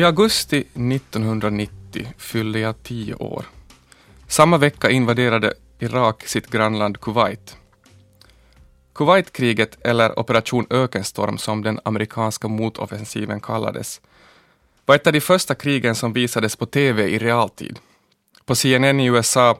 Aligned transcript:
I 0.00 0.04
augusti 0.04 0.58
1990 0.58 2.06
fyllde 2.18 2.58
jag 2.58 2.82
tio 2.82 3.14
år. 3.14 3.44
Samma 4.26 4.58
vecka 4.58 4.90
invaderade 4.90 5.54
Irak 5.78 6.26
sitt 6.26 6.46
grannland 6.46 7.00
Kuwait. 7.00 7.56
Kuwaitkriget, 8.94 9.78
eller 9.86 10.18
Operation 10.18 10.66
Ökenstorm 10.70 11.38
som 11.38 11.62
den 11.62 11.80
amerikanska 11.84 12.48
motoffensiven 12.48 13.40
kallades, 13.40 14.00
var 14.86 14.94
ett 14.94 15.06
av 15.06 15.12
de 15.12 15.20
första 15.20 15.54
krigen 15.54 15.94
som 15.94 16.12
visades 16.12 16.56
på 16.56 16.66
TV 16.66 17.08
i 17.08 17.18
realtid. 17.18 17.78
På 18.44 18.54
CNN 18.54 19.00
i 19.00 19.06
USA 19.06 19.58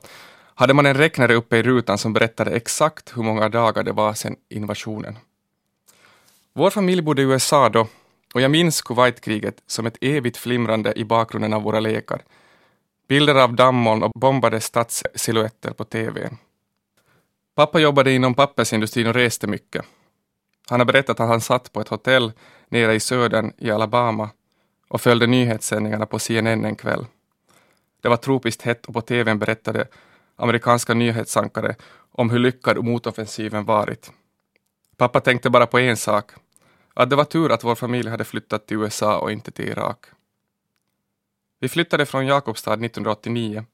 hade 0.55 0.75
man 0.75 0.87
en 0.87 0.95
räknare 0.95 1.35
uppe 1.35 1.57
i 1.57 1.63
rutan 1.63 1.99
som 1.99 2.13
berättade 2.13 2.51
exakt 2.51 3.17
hur 3.17 3.23
många 3.23 3.49
dagar 3.49 3.83
det 3.83 3.93
var 3.93 4.15
sedan 4.15 4.37
invasionen. 4.49 5.19
Vår 6.55 6.71
familj 6.71 7.03
bodde 7.03 7.23
i 7.23 7.25
USA 7.25 7.69
då 7.69 7.87
och 8.35 8.41
jag 8.41 8.51
minns 8.51 8.83
Kuwaitkriget 8.83 9.63
som 9.67 9.87
ett 9.87 9.97
evigt 10.01 10.37
flimrande 10.37 10.93
i 10.99 11.05
bakgrunden 11.05 11.53
av 11.53 11.63
våra 11.63 11.81
lekar. 11.81 12.23
Bilder 13.09 13.35
av 13.35 13.55
dammoln 13.55 14.03
och 14.03 14.13
bombade 14.15 14.61
stadssilhuetter 14.61 15.71
på 15.71 15.85
TV. 15.85 16.31
Pappa 17.55 17.81
jobbade 17.81 18.13
inom 18.13 18.35
pappersindustrin 18.35 19.07
och 19.07 19.15
reste 19.15 19.47
mycket. 19.47 19.85
Han 20.69 20.81
har 20.81 20.85
berättat 20.85 21.21
att 21.21 21.29
han 21.29 21.41
satt 21.41 21.73
på 21.73 21.81
ett 21.81 21.89
hotell 21.89 22.33
nere 22.69 22.95
i 22.95 23.01
södern 23.01 23.53
i 23.59 23.71
Alabama 23.71 24.31
och 24.89 25.01
följde 25.01 25.27
nyhetssändningarna 25.27 26.07
på 26.07 26.19
CNN 26.19 26.65
en 26.65 26.77
kväll. 26.77 27.07
Det 28.03 28.09
var 28.09 28.17
tropiskt 28.17 28.63
hett 28.63 28.87
och 28.87 28.95
på 28.95 29.01
TVn 29.01 29.39
berättade 29.39 29.87
amerikanska 30.37 30.95
nyhetsankare 30.95 31.75
om 32.13 32.31
hur 32.31 32.39
lyckad 32.39 32.85
motoffensiven 32.85 33.65
varit. 33.65 34.13
Pappa 34.97 35.21
tänkte 35.21 35.51
bara 35.51 35.67
på 35.67 35.79
en 35.79 35.97
sak, 35.97 36.31
att 37.03 37.11
det 37.11 37.17
var 37.17 37.25
tur 37.25 37.53
att 37.53 37.65
vår 37.65 37.75
familj 37.75 38.09
hade 38.09 38.25
flyttat 38.25 38.67
till 38.67 38.77
USA 38.77 39.19
och 39.19 39.33
inte 39.33 39.51
till 39.51 39.69
Irak. 39.69 40.07
Vi 41.61 41.69
flyttade 41.69 42.07
från 42.07 42.27
Jakobstad 42.27 42.73
1989 42.73 43.65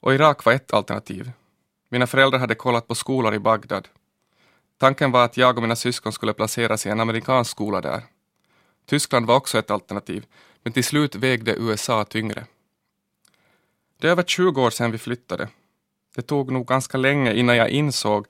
och 0.00 0.14
Irak 0.14 0.44
var 0.44 0.52
ett 0.52 0.74
alternativ. 0.74 1.30
Mina 1.88 2.06
föräldrar 2.06 2.38
hade 2.38 2.54
kollat 2.54 2.88
på 2.88 2.94
skolor 2.94 3.34
i 3.34 3.38
Bagdad. 3.38 3.88
Tanken 4.78 5.12
var 5.12 5.24
att 5.24 5.36
jag 5.36 5.56
och 5.56 5.62
mina 5.62 5.76
syskon 5.76 6.12
skulle 6.12 6.32
placeras 6.32 6.86
i 6.86 6.90
en 6.90 7.00
amerikansk 7.00 7.50
skola 7.50 7.80
där. 7.80 8.02
Tyskland 8.86 9.26
var 9.26 9.36
också 9.36 9.58
ett 9.58 9.70
alternativ, 9.70 10.26
men 10.62 10.72
till 10.72 10.84
slut 10.84 11.14
vägde 11.14 11.54
USA 11.58 12.04
tyngre. 12.04 12.46
Det 14.00 14.06
är 14.06 14.10
över 14.10 14.22
20 14.22 14.62
år 14.62 14.70
sedan 14.70 14.90
vi 14.90 14.98
flyttade. 14.98 15.48
Det 16.16 16.22
tog 16.22 16.52
nog 16.52 16.66
ganska 16.66 16.98
länge 16.98 17.34
innan 17.34 17.56
jag 17.56 17.68
insåg 17.68 18.26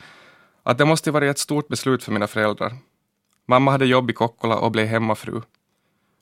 att 0.62 0.78
det 0.78 0.84
måste 0.84 1.10
varit 1.10 1.30
ett 1.30 1.38
stort 1.38 1.68
beslut 1.68 2.04
för 2.04 2.12
mina 2.12 2.26
föräldrar. 2.26 2.76
Mamma 3.50 3.70
hade 3.70 3.86
jobb 3.86 4.10
i 4.10 4.12
Kokkola 4.12 4.58
och 4.58 4.70
blev 4.70 4.86
hemmafru. 4.86 5.42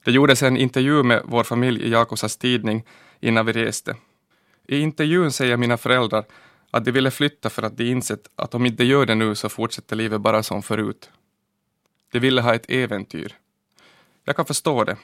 Det 0.05 0.11
gjordes 0.11 0.43
en 0.43 0.57
intervju 0.57 1.03
med 1.03 1.23
vår 1.25 1.45
familj 1.45 1.83
i 1.83 1.91
Jakobsas 1.91 2.37
tidning 2.37 2.84
innan 3.21 3.47
vi 3.47 3.53
reste. 3.53 3.97
I 4.69 4.79
intervjun 4.79 5.33
säger 5.33 5.56
mina 5.56 5.77
föräldrar 5.77 6.25
att 6.71 6.84
de 6.84 6.91
ville 6.91 7.11
flytta 7.11 7.51
för 7.51 7.62
att 7.62 7.77
de 7.77 7.91
insett 7.91 8.31
att 8.37 8.55
om 8.55 8.67
inte 8.67 8.84
gör 8.84 9.06
det 9.06 9.15
nu 9.15 9.34
så 9.34 9.49
fortsätter 9.49 9.97
livet 9.97 10.21
bara 10.21 10.43
som 10.43 10.62
förut. 10.62 11.11
De 12.12 12.19
ville 12.19 12.41
ha 12.41 12.55
ett 12.55 12.71
äventyr. 12.71 13.37
Jag 14.25 14.37
kan 14.37 14.45
förstå 14.45 14.84
det. 14.84 14.97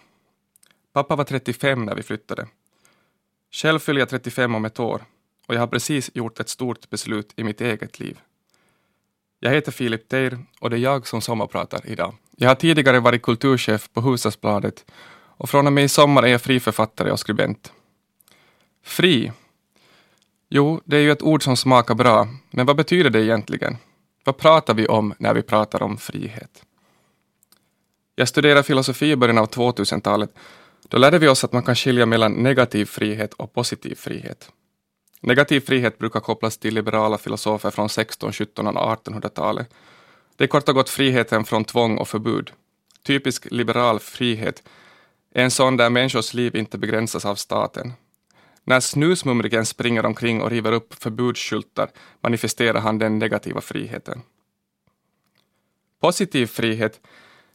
Pappa 0.93 1.17
var 1.17 1.25
35 1.25 1.85
när 1.85 1.95
vi 1.95 2.03
flyttade. 2.03 2.47
Själv 3.53 3.79
fyller 3.79 4.01
jag 4.01 4.09
35 4.09 4.55
om 4.55 4.65
ett 4.65 4.81
år 4.81 5.05
och 5.47 5.55
jag 5.55 5.61
har 5.61 5.67
precis 5.67 6.11
gjort 6.15 6.41
ett 6.41 6.49
stort 6.49 6.91
beslut 6.91 7.33
i 7.37 7.45
mitt 7.45 7.61
eget 7.61 8.01
liv. 8.01 8.21
Jag 9.45 9.51
heter 9.51 9.73
Filip 9.73 10.09
Teir 10.09 10.39
och 10.61 10.71
det 10.71 10.77
är 10.77 10.81
jag 10.81 11.07
som 11.07 11.21
sommarpratar 11.21 11.81
idag. 11.85 12.15
Jag 12.37 12.49
har 12.49 12.55
tidigare 12.55 13.01
varit 13.01 13.23
kulturchef 13.23 13.89
på 13.93 14.01
Hufvudstadsbladet 14.01 14.85
och 15.37 15.51
från 15.51 15.67
och 15.67 15.73
med 15.73 15.85
i 15.85 15.89
sommar 15.89 16.23
är 16.23 16.27
jag 16.27 16.43
friförfattare 16.43 17.11
och 17.11 17.21
skribent. 17.21 17.73
Fri? 18.85 19.33
Jo, 20.49 20.81
det 20.85 20.97
är 20.97 21.01
ju 21.01 21.13
ett 21.13 21.23
ord 21.23 21.43
som 21.43 21.57
smakar 21.57 21.95
bra, 21.95 22.29
men 22.51 22.67
vad 22.67 22.77
betyder 22.77 23.11
det 23.11 23.25
egentligen? 23.25 23.77
Vad 24.25 24.37
pratar 24.37 24.75
vi 24.75 24.87
om 24.87 25.15
när 25.19 25.35
vi 25.35 25.43
pratar 25.43 25.83
om 25.83 25.97
frihet? 25.97 26.63
Jag 28.15 28.29
studerade 28.29 28.63
filosofi 28.63 29.11
i 29.11 29.17
början 29.17 29.39
av 29.39 29.51
2000-talet. 29.51 30.31
Då 30.89 30.99
lärde 30.99 31.19
vi 31.19 31.29
oss 31.29 31.45
att 31.45 31.53
man 31.53 31.63
kan 31.63 31.77
skilja 31.77 32.07
mellan 32.07 32.33
negativ 32.33 32.85
frihet 32.85 33.35
och 33.35 33.53
positiv 33.53 33.95
frihet. 33.95 34.51
Negativ 35.27 35.61
frihet 35.61 35.99
brukar 35.99 36.21
kopplas 36.21 36.59
till 36.59 36.75
liberala 36.75 37.19
filosofer 37.19 37.71
från 37.71 37.89
16, 37.89 38.33
17 38.33 38.67
och 38.67 38.75
1800-talet. 38.75 39.75
Det 40.37 40.45
är 40.45 40.49
kort 40.49 40.69
och 40.69 40.75
gott 40.75 40.89
friheten 40.89 41.45
från 41.45 41.65
tvång 41.65 41.99
och 41.99 42.09
förbud. 42.09 42.53
Typisk 43.03 43.47
liberal 43.51 44.01
frihet 44.01 44.63
är 45.35 45.45
en 45.45 45.51
sån 45.51 45.77
där 45.77 45.91
människors 45.91 46.35
liv 46.35 46.57
inte 46.57 46.79
begränsas 46.79 47.25
av 47.25 47.35
staten. 47.35 47.93
När 48.65 48.81
snusmumriken 48.81 49.67
springer 49.67 50.07
omkring 50.07 50.43
och 50.43 50.51
river 50.51 50.73
upp 50.73 50.95
förbudsskyltar 50.95 51.91
manifesterar 52.21 52.81
han 52.81 52.99
den 52.99 53.19
negativa 53.19 53.61
friheten. 53.61 54.23
Positiv 56.01 56.47
frihet 56.47 57.01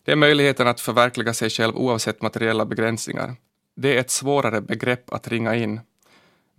det 0.04 0.12
är 0.12 0.16
möjligheten 0.16 0.68
att 0.68 0.82
förverkliga 0.82 1.34
sig 1.34 1.50
själv 1.50 1.76
oavsett 1.76 2.22
materiella 2.22 2.66
begränsningar. 2.66 3.36
Det 3.76 3.96
är 3.96 4.00
ett 4.00 4.12
svårare 4.12 4.62
begrepp 4.62 5.14
att 5.14 5.28
ringa 5.28 5.56
in 5.56 5.80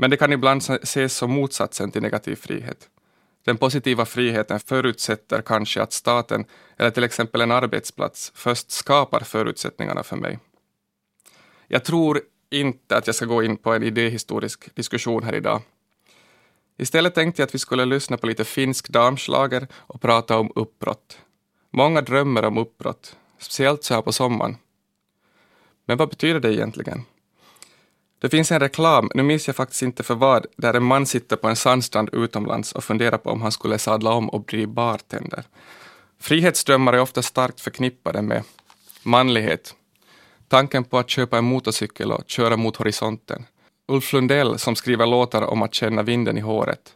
men 0.00 0.10
det 0.10 0.16
kan 0.16 0.32
ibland 0.32 0.62
ses 0.82 1.16
som 1.16 1.30
motsatsen 1.30 1.90
till 1.90 2.02
negativ 2.02 2.36
frihet. 2.36 2.88
Den 3.44 3.56
positiva 3.56 4.04
friheten 4.04 4.60
förutsätter 4.60 5.42
kanske 5.42 5.82
att 5.82 5.92
staten 5.92 6.44
eller 6.76 6.90
till 6.90 7.04
exempel 7.04 7.40
en 7.40 7.50
arbetsplats 7.50 8.32
först 8.34 8.70
skapar 8.70 9.20
förutsättningarna 9.20 10.02
för 10.02 10.16
mig. 10.16 10.38
Jag 11.68 11.84
tror 11.84 12.20
inte 12.50 12.96
att 12.96 13.06
jag 13.06 13.16
ska 13.16 13.26
gå 13.26 13.42
in 13.42 13.56
på 13.56 13.72
en 13.72 13.82
idéhistorisk 13.82 14.74
diskussion 14.74 15.22
här 15.22 15.34
idag. 15.34 15.62
Istället 16.78 17.14
tänkte 17.14 17.42
jag 17.42 17.46
att 17.46 17.54
vi 17.54 17.58
skulle 17.58 17.84
lyssna 17.84 18.16
på 18.16 18.26
lite 18.26 18.44
finsk 18.44 18.88
damslager 18.88 19.68
och 19.74 20.00
prata 20.00 20.38
om 20.38 20.52
uppbrott. 20.54 21.18
Många 21.70 22.00
drömmer 22.00 22.44
om 22.44 22.58
uppbrott, 22.58 23.16
speciellt 23.38 23.84
så 23.84 23.94
här 23.94 24.02
på 24.02 24.12
sommaren. 24.12 24.56
Men 25.86 25.98
vad 25.98 26.08
betyder 26.08 26.40
det 26.40 26.54
egentligen? 26.54 27.04
Det 28.20 28.28
finns 28.28 28.52
en 28.52 28.60
reklam, 28.60 29.10
nu 29.14 29.22
minns 29.22 29.46
jag 29.46 29.56
faktiskt 29.56 29.82
inte 29.82 30.02
för 30.02 30.14
vad, 30.14 30.46
där 30.56 30.74
en 30.74 30.82
man 30.82 31.06
sitter 31.06 31.36
på 31.36 31.48
en 31.48 31.56
sandstrand 31.56 32.08
utomlands 32.12 32.72
och 32.72 32.84
funderar 32.84 33.18
på 33.18 33.30
om 33.30 33.42
han 33.42 33.52
skulle 33.52 33.78
sadla 33.78 34.12
om 34.12 34.28
och 34.28 34.44
bli 34.44 34.66
bartender. 34.66 35.44
Frihetsdrömmar 36.18 36.92
är 36.92 37.00
ofta 37.00 37.22
starkt 37.22 37.60
förknippade 37.60 38.22
med 38.22 38.42
manlighet. 39.02 39.74
Tanken 40.48 40.84
på 40.84 40.98
att 40.98 41.10
köpa 41.10 41.38
en 41.38 41.44
motorcykel 41.44 42.12
och 42.12 42.24
köra 42.26 42.56
mot 42.56 42.76
horisonten. 42.76 43.44
Ulf 43.88 44.12
Lundell 44.12 44.58
som 44.58 44.76
skriver 44.76 45.06
låtar 45.06 45.42
om 45.42 45.62
att 45.62 45.74
känna 45.74 46.02
vinden 46.02 46.38
i 46.38 46.40
håret. 46.40 46.94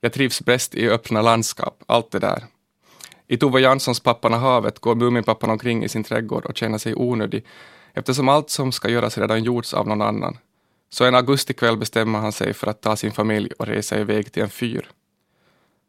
Jag 0.00 0.12
trivs 0.12 0.40
bäst 0.40 0.74
i 0.74 0.88
öppna 0.88 1.22
landskap, 1.22 1.82
allt 1.86 2.10
det 2.10 2.18
där. 2.18 2.44
I 3.28 3.36
Tove 3.36 3.60
Janssons 3.60 4.00
Pappan 4.00 4.34
och 4.34 4.40
havet 4.40 4.78
går 4.78 4.94
Muminpappan 4.94 5.50
omkring 5.50 5.84
i 5.84 5.88
sin 5.88 6.04
trädgård 6.04 6.44
och 6.44 6.56
känner 6.56 6.78
sig 6.78 6.94
onödig 6.94 7.44
eftersom 7.94 8.28
allt 8.28 8.50
som 8.50 8.72
ska 8.72 8.88
göras 8.88 9.18
redan 9.18 9.44
gjorts 9.44 9.74
av 9.74 9.88
någon 9.88 10.02
annan. 10.02 10.38
Så 10.90 11.04
en 11.04 11.14
augustikväll 11.14 11.76
bestämmer 11.76 12.18
han 12.18 12.32
sig 12.32 12.54
för 12.54 12.66
att 12.66 12.80
ta 12.80 12.96
sin 12.96 13.12
familj 13.12 13.52
och 13.58 13.66
resa 13.66 13.98
iväg 13.98 14.32
till 14.32 14.42
en 14.42 14.48
fyr. 14.48 14.90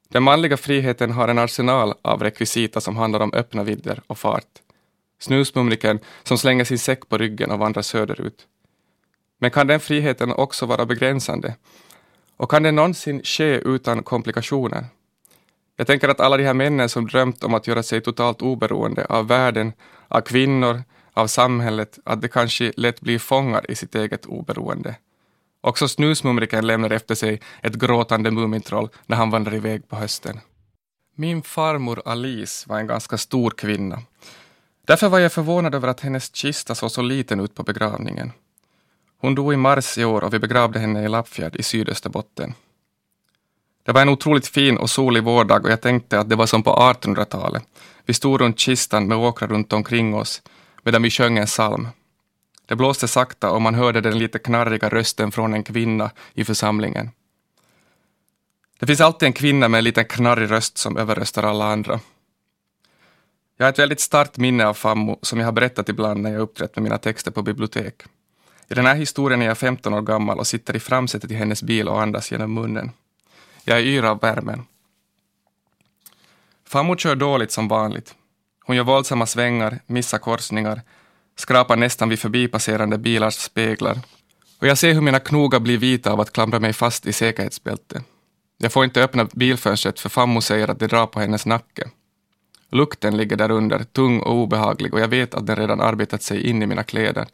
Den 0.09 0.23
manliga 0.23 0.57
friheten 0.57 1.11
har 1.11 1.27
en 1.27 1.39
arsenal 1.39 1.93
av 2.01 2.23
rekvisita 2.23 2.81
som 2.81 2.97
handlar 2.97 3.19
om 3.19 3.33
öppna 3.33 3.63
vidder 3.63 4.01
och 4.07 4.17
fart. 4.17 4.61
Snusmumriken 5.19 5.99
som 6.23 6.37
slänger 6.37 6.65
sin 6.65 6.79
säck 6.79 7.09
på 7.09 7.17
ryggen 7.17 7.51
och 7.51 7.59
vandrar 7.59 7.81
söderut. 7.81 8.47
Men 9.39 9.51
kan 9.51 9.67
den 9.67 9.79
friheten 9.79 10.31
också 10.31 10.65
vara 10.65 10.85
begränsande? 10.85 11.55
Och 12.37 12.51
kan 12.51 12.63
det 12.63 12.71
någonsin 12.71 13.21
ske 13.23 13.55
utan 13.55 14.03
komplikationer? 14.03 14.85
Jag 15.75 15.87
tänker 15.87 16.09
att 16.09 16.19
alla 16.19 16.37
de 16.37 16.43
här 16.43 16.53
männen 16.53 16.89
som 16.89 17.07
drömt 17.07 17.43
om 17.43 17.53
att 17.53 17.67
göra 17.67 17.83
sig 17.83 18.01
totalt 18.01 18.41
oberoende 18.41 19.05
av 19.05 19.27
världen, 19.27 19.73
av 20.07 20.21
kvinnor, 20.21 20.83
av 21.13 21.27
samhället 21.27 21.99
att 22.05 22.21
de 22.21 22.27
kanske 22.27 22.71
lätt 22.77 23.01
blir 23.01 23.19
fångar 23.19 23.71
i 23.71 23.75
sitt 23.75 23.95
eget 23.95 24.25
oberoende. 24.25 24.95
Också 25.61 25.87
snusmumriken 25.87 26.67
lämnar 26.67 26.89
efter 26.89 27.15
sig 27.15 27.41
ett 27.61 27.75
gråtande 27.75 28.31
Mumintroll 28.31 28.89
när 29.05 29.17
han 29.17 29.29
vandrar 29.29 29.55
iväg 29.55 29.89
på 29.89 29.95
hösten. 29.95 30.39
Min 31.15 31.41
farmor 31.41 32.01
Alice 32.05 32.69
var 32.69 32.79
en 32.79 32.87
ganska 32.87 33.17
stor 33.17 33.51
kvinna. 33.51 34.01
Därför 34.87 35.09
var 35.09 35.19
jag 35.19 35.31
förvånad 35.33 35.75
över 35.75 35.87
att 35.87 35.99
hennes 35.99 36.35
kista 36.35 36.75
såg 36.75 36.91
så 36.91 37.01
liten 37.01 37.39
ut 37.39 37.55
på 37.55 37.63
begravningen. 37.63 38.31
Hon 39.17 39.35
dog 39.35 39.53
i 39.53 39.57
mars 39.57 39.97
i 39.97 40.05
år 40.05 40.23
och 40.23 40.33
vi 40.33 40.39
begravde 40.39 40.79
henne 40.79 41.03
i 41.03 41.07
Lappfjärd 41.07 41.55
i 41.55 41.63
Sydösterbotten. 41.63 42.53
Det 43.85 43.91
var 43.91 44.01
en 44.01 44.09
otroligt 44.09 44.47
fin 44.47 44.77
och 44.77 44.89
solig 44.89 45.23
vårdag 45.23 45.63
och 45.63 45.71
jag 45.71 45.81
tänkte 45.81 46.19
att 46.19 46.29
det 46.29 46.35
var 46.35 46.45
som 46.45 46.63
på 46.63 46.71
1800-talet. 46.71 47.63
Vi 48.05 48.13
stod 48.13 48.41
runt 48.41 48.59
kistan 48.59 49.07
med 49.07 49.17
åkrar 49.17 49.47
runt 49.47 49.73
omkring 49.73 50.15
oss 50.15 50.41
medan 50.83 51.01
vi 51.01 51.09
sjöng 51.09 51.37
en 51.37 51.45
psalm. 51.45 51.87
Det 52.65 52.75
blåste 52.75 53.07
sakta 53.07 53.51
och 53.51 53.61
man 53.61 53.75
hörde 53.75 54.01
den 54.01 54.17
lite 54.17 54.39
knarriga 54.39 54.89
rösten 54.89 55.31
från 55.31 55.53
en 55.53 55.63
kvinna 55.63 56.11
i 56.33 56.45
församlingen. 56.45 57.11
Det 58.79 58.87
finns 58.87 59.01
alltid 59.01 59.27
en 59.27 59.33
kvinna 59.33 59.67
med 59.67 59.77
en 59.77 59.83
liten 59.83 60.05
knarrig 60.05 60.51
röst 60.51 60.77
som 60.77 60.97
överröstar 60.97 61.43
alla 61.43 61.65
andra. 61.65 61.99
Jag 63.57 63.65
har 63.65 63.71
ett 63.71 63.79
väldigt 63.79 63.99
starkt 63.99 64.37
minne 64.37 64.65
av 64.65 64.73
Fammo 64.73 65.19
som 65.21 65.39
jag 65.39 65.47
har 65.47 65.51
berättat 65.51 65.89
ibland 65.89 66.21
när 66.21 66.31
jag 66.31 66.41
uppträtt 66.41 66.75
med 66.75 66.83
mina 66.83 66.97
texter 66.97 67.31
på 67.31 67.41
bibliotek. 67.41 68.03
I 68.67 68.73
den 68.73 68.85
här 68.85 68.95
historien 68.95 69.41
är 69.41 69.45
jag 69.45 69.57
15 69.57 69.93
år 69.93 70.01
gammal 70.01 70.39
och 70.39 70.47
sitter 70.47 70.75
i 70.75 70.79
framsätet 70.79 71.31
i 71.31 71.35
hennes 71.35 71.63
bil 71.63 71.87
och 71.87 72.01
andas 72.01 72.31
genom 72.31 72.53
munnen. 72.53 72.91
Jag 73.63 73.77
är 73.77 73.83
yr 73.83 74.03
av 74.03 74.19
värmen. 74.19 74.65
Farmor 76.65 76.95
kör 76.95 77.15
dåligt 77.15 77.51
som 77.51 77.67
vanligt. 77.67 78.15
Hon 78.65 78.75
gör 78.75 78.83
våldsamma 78.83 79.25
svängar, 79.25 79.79
missar 79.87 80.17
korsningar, 80.17 80.81
skrapar 81.37 81.75
nästan 81.75 82.09
vid 82.09 82.19
förbipasserande 82.19 82.97
bilars 82.97 83.35
speglar. 83.35 83.99
Och 84.59 84.67
jag 84.67 84.77
ser 84.77 84.93
hur 84.93 85.01
mina 85.01 85.19
knogar 85.19 85.59
blir 85.59 85.77
vita 85.77 86.11
av 86.11 86.21
att 86.21 86.33
klamra 86.33 86.59
mig 86.59 86.73
fast 86.73 87.05
i 87.05 87.13
säkerhetsbältet. 87.13 88.03
Jag 88.57 88.71
får 88.71 88.83
inte 88.83 89.03
öppna 89.03 89.27
bilfönstret 89.33 89.99
för 89.99 90.09
fammo 90.09 90.41
säger 90.41 90.67
att 90.67 90.79
det 90.79 90.87
drar 90.87 91.05
på 91.05 91.19
hennes 91.19 91.45
nacke. 91.45 91.89
Lukten 92.71 93.17
ligger 93.17 93.35
där 93.35 93.51
under, 93.51 93.83
tung 93.83 94.19
och 94.19 94.35
obehaglig 94.35 94.93
och 94.93 94.99
jag 94.99 95.07
vet 95.07 95.33
att 95.33 95.47
den 95.47 95.55
redan 95.55 95.81
arbetat 95.81 96.23
sig 96.23 96.49
in 96.49 96.63
i 96.63 96.67
mina 96.67 96.83
kläder. 96.83 97.27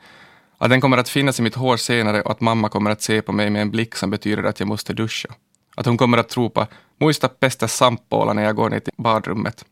Att 0.58 0.70
den 0.70 0.82
kommer 0.82 0.98
att 0.98 1.10
finnas 1.10 1.40
i 1.40 1.42
mitt 1.42 1.56
hår 1.56 1.78
senare 1.78 2.22
och 2.22 2.32
att 2.32 2.42
mamma 2.42 2.70
kommer 2.70 2.92
att 2.92 3.02
se 3.02 3.22
på 3.22 3.32
mig 3.32 3.50
med 3.50 3.62
en 3.62 3.72
blick 3.72 3.96
som 3.96 4.10
betyder 4.10 4.44
att 4.44 4.60
jag 4.60 4.68
måste 4.68 4.94
duscha. 4.94 5.30
Att 5.76 5.86
hon 5.86 5.98
kommer 5.98 6.18
att 6.18 6.38
ropa 6.38 6.68
”muista 7.00 7.28
pestä 7.28 7.68
samppåla” 7.68 8.34
när 8.34 8.44
jag 8.44 8.56
går 8.56 8.70
ner 8.70 8.80
till 8.80 8.94
badrummet. 8.98 9.66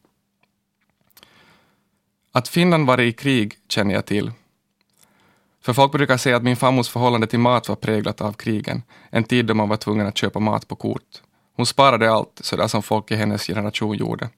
Att 2.32 2.48
Finland 2.48 2.88
varit 2.88 3.14
i 3.14 3.18
krig 3.18 3.56
känner 3.70 3.94
jag 3.94 4.06
till. 4.06 4.32
För 5.62 5.74
folk 5.74 5.92
brukar 5.92 6.18
säga 6.18 6.36
att 6.36 6.44
min 6.44 6.56
farmors 6.56 6.90
förhållande 6.90 7.28
till 7.28 7.40
mat 7.40 7.70
var 7.70 7.76
präglat 7.76 8.22
av 8.22 8.34
krigen, 8.34 8.84
en 9.10 9.24
tid 9.24 9.46
då 9.46 9.54
man 9.54 9.70
var 9.70 9.78
tvungen 9.78 10.08
att 10.08 10.18
köpa 10.18 10.40
mat 10.40 10.68
på 10.68 10.76
kort. 10.76 11.22
Hon 11.56 11.66
sparade 11.66 12.12
allt, 12.12 12.40
sådär 12.44 12.68
som 12.68 12.84
folk 12.84 13.12
i 13.12 13.16
hennes 13.16 13.48
generation 13.48 13.98
gjorde. 13.98 14.30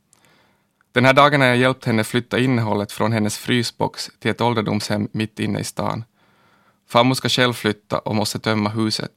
Den 0.91 1.06
här 1.06 1.13
dagen 1.13 1.41
har 1.41 1.47
jag 1.47 1.57
hjälpt 1.57 1.86
henne 1.86 2.03
flytta 2.03 2.39
innehållet 2.39 2.91
från 2.91 3.12
hennes 3.12 3.38
frysbox 3.38 4.09
till 4.19 4.31
ett 4.31 4.42
ålderdomshem 4.42 5.07
mitt 5.12 5.39
inne 5.39 5.59
i 5.59 5.63
stan. 5.63 6.03
Farmor 6.88 7.15
ska 7.15 7.30
själv 7.30 7.53
flytta 7.53 8.00
och 8.00 8.15
måste 8.15 8.39
tömma 8.39 8.69
huset. 8.69 9.12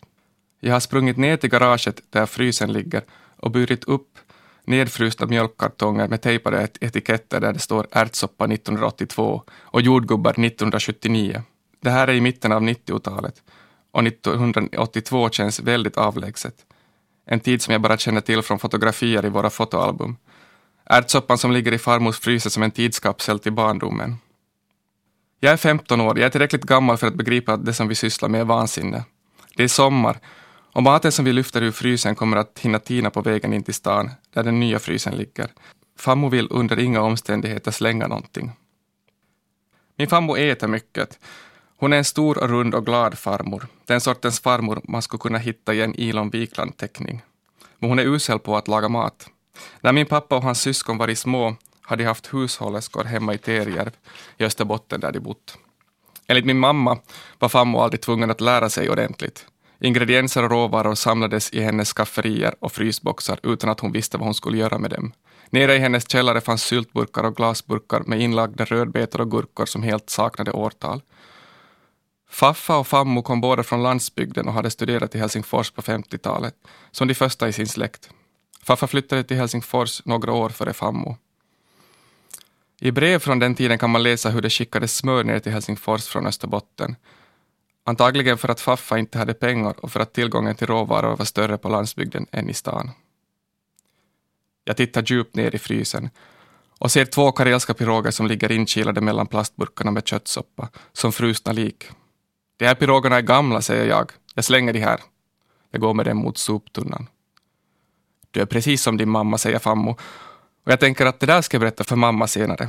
Jag 0.61 0.73
har 0.73 0.81
sprungit 0.81 1.17
ner 1.17 1.37
till 1.37 1.51
garaget 1.51 2.01
där 2.11 2.27
frysen 2.27 2.73
ligger 2.73 3.03
och 3.37 3.51
burit 3.51 3.85
upp 3.85 4.19
nedfrysta 4.65 5.27
mjölkkartonger 5.27 6.09
med 6.09 6.23
tejpade 6.23 6.69
etiketter 6.81 7.41
där 7.41 7.53
det 7.53 7.59
står 7.59 7.87
ärtsoppa 7.91 8.45
1982 8.45 9.43
och 9.51 9.81
jordgubbar 9.81 10.31
1979. 10.31 11.43
Det 11.81 11.91
här 11.91 12.09
är 12.09 12.13
i 12.13 12.21
mitten 12.21 12.53
av 12.53 12.63
90-talet 12.63 13.43
och 13.91 14.07
1982 14.07 15.31
känns 15.31 15.61
väldigt 15.61 15.97
avlägset. 15.97 16.55
En 17.27 17.41
tid 17.41 17.63
som 17.63 17.73
jag 17.73 17.81
bara 17.81 17.99
känner 17.99 18.21
till 18.21 18.43
från 18.43 18.59
fotografier 18.59 19.27
i 19.27 19.29
våra 19.29 19.51
fotoalbum. 19.51 20.17
Ärtsoppan 20.85 21.39
som 21.39 21.53
ligger 21.53 21.73
i 21.73 21.79
farmors 21.79 22.19
fryser 22.19 22.51
som 22.51 22.63
en 22.63 22.71
tidskapsel 22.71 23.39
till 23.39 23.53
barndomen. 23.53 24.17
Jag 25.41 25.53
är 25.53 25.57
15 25.57 26.01
år, 26.01 26.19
jag 26.19 26.27
är 26.27 26.31
tillräckligt 26.31 26.65
gammal 26.65 26.97
för 26.97 27.07
att 27.07 27.15
begripa 27.15 27.53
att 27.53 27.65
det 27.65 27.75
som 27.75 27.89
vi 27.89 27.95
sysslar 27.95 28.29
med 28.29 28.41
är 28.41 28.45
vansinne. 28.45 29.05
Det 29.57 29.63
är 29.65 29.69
sommar 29.69 30.21
och 30.73 30.83
maten 30.83 31.13
som 31.13 31.25
vi 31.25 31.33
lyfter 31.33 31.63
ur 31.63 31.71
frysen 31.71 32.15
kommer 32.15 32.37
att 32.37 32.59
hinna 32.59 32.79
tina 32.79 33.11
på 33.11 33.21
vägen 33.21 33.53
in 33.53 33.63
till 33.63 33.75
stan, 33.75 34.11
där 34.35 34.43
den 34.43 34.61
nya 34.61 34.79
frysen 34.79 35.15
ligger. 35.15 35.51
Fammo 35.99 36.29
vill 36.29 36.49
under 36.51 36.79
inga 36.79 37.01
omständigheter 37.01 37.71
slänga 37.71 38.07
någonting. 38.07 38.53
Min 39.97 40.09
fammo 40.09 40.37
äter 40.37 40.69
mycket. 40.69 41.19
Hon 41.77 41.93
är 41.93 41.97
en 41.97 42.05
stor 42.05 42.35
rund 42.35 42.75
och 42.75 42.87
glad 42.87 43.19
farmor. 43.19 43.67
Den 43.87 44.01
sortens 44.01 44.41
farmor 44.41 44.81
man 44.85 45.03
skulle 45.03 45.21
kunna 45.21 45.39
hitta 45.39 45.75
i 45.75 45.83
en 45.83 45.95
Ilon 46.01 46.31
Wikland-teckning. 46.31 47.23
Men 47.79 47.89
hon 47.91 47.99
är 47.99 48.05
usel 48.05 48.39
på 48.39 48.57
att 48.57 48.69
laga 48.69 48.89
mat. 48.89 49.29
När 49.81 49.93
min 49.93 50.07
pappa 50.07 50.37
och 50.37 50.43
hans 50.43 50.61
syskon 50.61 50.99
var 50.99 51.15
små 51.15 51.57
hade 51.81 52.03
de 52.03 52.09
haft 52.09 52.35
hushållerskor 52.35 53.05
hemma 53.05 53.35
i 53.35 53.39
Terjärv 53.39 53.93
i 54.39 54.45
Österbotten 54.45 55.01
där 55.01 55.13
de 55.13 55.21
bott. 55.21 55.59
Enligt 56.27 56.47
min 56.47 56.59
mamma 56.59 56.99
var 57.39 57.49
farmor 57.49 57.85
aldrig 57.85 58.01
tvungen 58.01 58.31
att 58.31 58.41
lära 58.41 58.71
sig 58.71 58.91
ordentligt. 58.91 59.47
Ingredienser 59.85 60.43
och 60.45 60.51
råvaror 60.51 60.95
samlades 60.95 61.51
i 61.51 61.61
hennes 61.61 61.93
skafferier 61.93 62.55
och 62.61 62.73
frysboxar 62.73 63.39
utan 63.43 63.71
att 63.71 63.81
hon 63.81 63.93
visste 63.93 64.19
vad 64.19 64.27
hon 64.27 64.35
skulle 64.35 64.59
göra 64.59 64.79
med 64.79 64.91
dem. 64.91 65.13
Nere 65.51 65.75
i 65.75 65.79
hennes 65.79 66.11
källare 66.11 66.41
fanns 66.41 66.63
syltburkar 66.65 67.25
och 67.25 67.37
glasburkar 67.37 68.03
med 68.07 68.21
inlagda 68.21 68.65
rödbetor 68.65 69.21
och 69.21 69.31
gurkor 69.31 69.67
som 69.67 69.83
helt 69.83 70.11
saknade 70.11 70.51
årtal. 70.53 71.03
Faffa 72.31 72.77
och 72.77 72.87
Fammo 72.87 73.23
kom 73.23 73.41
båda 73.41 73.63
från 73.63 73.83
landsbygden 73.83 74.49
och 74.49 74.55
hade 74.55 74.71
studerat 74.71 75.15
i 75.15 75.19
Helsingfors 75.19 75.71
på 75.71 75.83
50-talet, 75.83 76.55
som 76.91 77.09
de 77.09 77.15
första 77.15 77.49
i 77.49 77.53
sin 77.53 77.69
släkt. 77.69 78.11
Faffa 78.63 78.87
flyttade 78.87 79.25
till 79.25 79.37
Helsingfors 79.37 80.03
några 80.05 80.33
år 80.33 80.49
före 80.49 80.73
Fammo. 80.73 81.17
I 82.81 82.91
brev 82.91 83.19
från 83.19 83.39
den 83.39 83.55
tiden 83.55 83.79
kan 83.79 83.91
man 83.91 84.03
läsa 84.03 84.31
hur 84.31 84.41
det 84.43 84.51
skickades 84.51 84.97
smör 84.97 85.25
ner 85.25 85.39
till 85.39 85.53
Helsingfors 85.53 86.07
från 86.07 86.27
Österbotten. 86.27 86.97
Antagligen 87.85 88.39
för 88.39 88.49
att 88.49 88.61
Faffa 88.61 88.99
inte 88.99 89.19
hade 89.19 89.35
pengar 89.35 89.75
och 89.85 89.93
för 89.93 90.01
att 90.01 90.13
tillgången 90.13 90.55
till 90.55 90.67
råvaror 90.67 91.17
var 91.17 91.25
större 91.25 91.59
på 91.59 91.69
landsbygden 91.69 92.27
än 92.31 92.51
i 92.51 92.55
stan. 92.55 92.91
Jag 94.65 94.77
tittar 94.77 95.03
djupt 95.07 95.37
ner 95.37 95.55
i 95.55 95.59
frysen 95.59 96.11
och 96.79 96.93
ser 96.93 97.05
två 97.05 97.33
karelska 97.33 97.75
piroger 97.75 98.11
som 98.11 98.27
ligger 98.27 98.53
inkilade 98.53 99.01
mellan 99.01 99.27
plastburkarna 99.27 99.91
med 99.91 100.07
köttsoppa, 100.07 100.69
som 100.93 101.13
frusna 101.13 101.53
lik. 101.53 101.91
De 102.57 102.67
här 102.67 102.75
pirogerna 102.75 103.17
är 103.17 103.23
gamla, 103.23 103.63
säger 103.63 103.87
jag. 103.87 104.13
Jag 104.35 104.45
slänger 104.45 104.73
de 104.73 104.81
här. 104.81 105.01
Jag 105.71 105.81
går 105.81 105.95
med 105.95 106.07
dem 106.07 106.17
mot 106.17 106.39
soptunnan. 106.39 107.07
Du 108.31 108.41
är 108.41 108.47
precis 108.47 108.83
som 108.83 108.97
din 108.97 109.09
mamma, 109.09 109.39
säger 109.39 109.59
Fammo. 109.59 109.91
Och 110.65 110.73
jag 110.73 110.81
tänker 110.81 111.07
att 111.07 111.21
det 111.21 111.27
där 111.27 111.43
ska 111.43 111.55
jag 111.55 111.61
berätta 111.61 111.85
för 111.85 111.97
mamma 111.97 112.27
senare. 112.27 112.69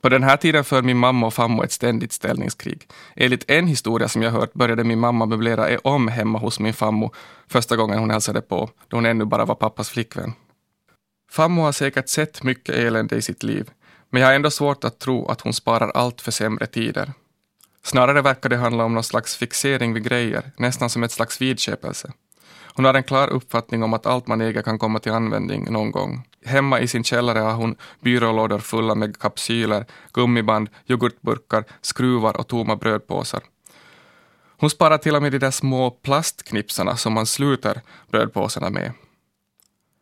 På 0.00 0.08
den 0.08 0.22
här 0.22 0.36
tiden 0.36 0.64
för 0.64 0.82
min 0.82 0.96
mamma 0.96 1.26
och 1.26 1.34
farmor 1.34 1.64
ett 1.64 1.72
ständigt 1.72 2.12
ställningskrig. 2.12 2.88
Enligt 3.16 3.50
en 3.50 3.66
historia 3.66 4.08
som 4.08 4.22
jag 4.22 4.30
hört 4.30 4.52
började 4.52 4.84
min 4.84 4.98
mamma 4.98 5.26
möblera 5.26 5.70
e 5.70 5.78
om 5.84 6.08
hemma 6.08 6.38
hos 6.38 6.60
min 6.60 6.74
farmor 6.74 7.14
första 7.48 7.76
gången 7.76 7.98
hon 7.98 8.10
hälsade 8.10 8.40
på, 8.40 8.70
då 8.88 8.96
hon 8.96 9.06
ännu 9.06 9.24
bara 9.24 9.44
var 9.44 9.54
pappas 9.54 9.90
flickvän. 9.90 10.32
Farmor 11.30 11.62
har 11.62 11.72
säkert 11.72 12.08
sett 12.08 12.42
mycket 12.42 12.74
elände 12.74 13.16
i 13.16 13.22
sitt 13.22 13.42
liv, 13.42 13.70
men 14.10 14.22
jag 14.22 14.28
har 14.28 14.34
ändå 14.34 14.50
svårt 14.50 14.84
att 14.84 14.98
tro 14.98 15.28
att 15.28 15.40
hon 15.40 15.52
sparar 15.52 15.90
allt 15.90 16.20
för 16.20 16.30
sämre 16.30 16.66
tider. 16.66 17.12
Snarare 17.82 18.22
verkar 18.22 18.48
det 18.48 18.56
handla 18.56 18.84
om 18.84 18.94
någon 18.94 19.04
slags 19.04 19.36
fixering 19.36 19.94
vid 19.94 20.04
grejer, 20.04 20.52
nästan 20.56 20.90
som 20.90 21.02
ett 21.02 21.12
slags 21.12 21.40
vidköpelse. 21.40 22.12
Hon 22.74 22.84
har 22.84 22.94
en 22.94 23.02
klar 23.02 23.28
uppfattning 23.28 23.82
om 23.82 23.94
att 23.94 24.06
allt 24.06 24.26
man 24.26 24.40
äger 24.40 24.62
kan 24.62 24.78
komma 24.78 24.98
till 24.98 25.12
användning 25.12 25.72
någon 25.72 25.90
gång. 25.90 26.26
Hemma 26.44 26.80
i 26.80 26.88
sin 26.88 27.04
källare 27.04 27.38
har 27.38 27.52
hon 27.52 27.76
byrålådor 28.00 28.58
fulla 28.58 28.94
med 28.94 29.18
kapsyler, 29.18 29.86
gummiband, 30.12 30.68
yoghurtburkar, 30.86 31.64
skruvar 31.80 32.36
och 32.36 32.48
tomma 32.48 32.76
brödpåsar. 32.76 33.40
Hon 34.60 34.70
sparar 34.70 34.98
till 34.98 35.16
och 35.16 35.22
med 35.22 35.32
de 35.32 35.38
där 35.38 35.50
små 35.50 35.90
plastknipsarna 35.90 36.96
som 36.96 37.12
man 37.12 37.26
sluter 37.26 37.80
brödpåsarna 38.10 38.70
med. 38.70 38.92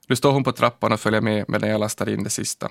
Nu 0.09 0.17
står 0.17 0.33
hon 0.33 0.45
på 0.45 0.53
trappan 0.53 0.93
och 0.93 1.01
följer 1.01 1.21
med 1.21 1.45
medan 1.49 1.71
jag 1.71 1.81
lastar 1.81 2.09
in 2.09 2.25
det 2.25 2.31
sista. 2.31 2.69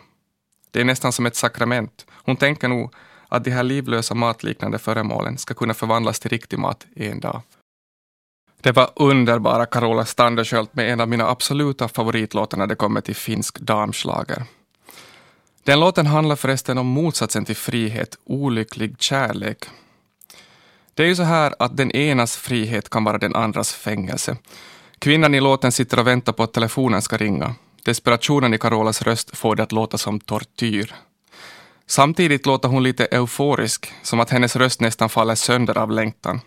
Det 0.71 0.81
är 0.81 0.85
nästan 0.85 1.11
som 1.11 1.25
ett 1.25 1.35
sakrament. 1.35 2.05
Hon 2.09 2.35
tänker 2.35 2.67
nog 2.67 2.93
att 3.27 3.43
de 3.43 3.51
här 3.51 3.63
livlösa 3.63 4.15
matliknande 4.15 4.79
föremålen 4.79 5.37
ska 5.37 5.53
kunna 5.53 5.73
förvandlas 5.73 6.19
till 6.19 6.29
riktig 6.29 6.59
mat 6.59 6.85
en 6.95 7.19
dag. 7.19 7.41
Det 8.61 8.71
var 8.71 8.91
underbara 8.95 9.65
Carola 9.65 10.05
Standerskjöld 10.05 10.69
med 10.71 10.91
en 10.91 11.01
av 11.01 11.09
mina 11.09 11.29
absoluta 11.29 11.87
favoritlåtar 11.87 12.57
när 12.57 12.67
det 12.67 12.75
kommer 12.75 13.01
till 13.01 13.15
finsk 13.15 13.59
damslager. 13.59 14.43
Den 15.63 15.79
låten 15.79 16.05
handlar 16.05 16.35
förresten 16.35 16.77
om 16.77 16.87
motsatsen 16.87 17.45
till 17.45 17.55
frihet, 17.55 18.17
olycklig 18.25 18.95
kärlek. 18.99 19.65
Det 20.93 21.03
är 21.03 21.07
ju 21.07 21.15
så 21.15 21.23
här 21.23 21.53
att 21.59 21.77
den 21.77 21.91
enas 21.91 22.37
frihet 22.37 22.89
kan 22.89 23.03
vara 23.03 23.17
den 23.17 23.35
andras 23.35 23.73
fängelse. 23.73 24.37
Kvinnan 24.99 25.35
i 25.35 25.39
låten 25.39 25.71
sitter 25.71 25.99
och 25.99 26.07
väntar 26.07 26.33
på 26.33 26.43
att 26.43 26.53
telefonen 26.53 27.01
ska 27.01 27.17
ringa. 27.17 27.55
Desperationen 27.85 28.53
i 28.53 28.57
Carolas 28.57 29.01
röst 29.01 29.37
får 29.37 29.55
det 29.55 29.63
att 29.63 29.71
låta 29.71 29.97
som 29.97 30.19
tortyr. 30.19 30.95
Samtidigt 31.87 32.45
låter 32.45 32.69
hon 32.69 32.83
lite 32.83 33.05
euforisk, 33.05 33.93
som 34.01 34.19
att 34.19 34.29
hennes 34.29 34.55
röst 34.55 34.81
nästan 34.81 35.09
faller 35.09 35.35
sönder 35.35 35.77
av 35.77 35.91
längtan. 35.91 36.41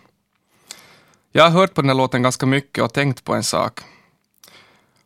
Jag 1.33 1.43
har 1.43 1.49
hört 1.49 1.73
på 1.73 1.81
den 1.81 1.89
här 1.89 1.97
låten 1.97 2.23
ganska 2.23 2.45
mycket 2.45 2.83
och 2.83 2.93
tänkt 2.93 3.23
på 3.23 3.33
en 3.33 3.43
sak. 3.43 3.79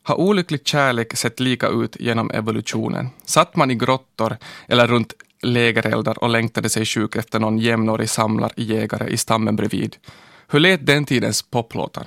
Har 0.02 0.20
olycklig 0.20 0.66
kärlek 0.66 1.16
sett 1.16 1.40
lika 1.40 1.68
ut 1.68 1.96
genom 2.00 2.30
evolutionen? 2.30 3.08
Satt 3.24 3.56
man 3.56 3.70
i 3.70 3.74
grottor 3.74 4.36
eller 4.68 4.86
runt 4.86 5.12
lägereldar 5.42 6.18
och 6.22 6.28
längtade 6.28 6.68
sig 6.68 6.84
sjuk 6.84 7.16
efter 7.16 7.40
någon 7.40 7.58
jämnårig 7.58 8.10
samlarjägare 8.10 9.08
i 9.08 9.16
stammen 9.16 9.56
bredvid? 9.56 9.96
Hur 10.48 10.60
lät 10.60 10.86
den 10.86 11.04
tidens 11.04 11.42
poplåtar? 11.42 12.06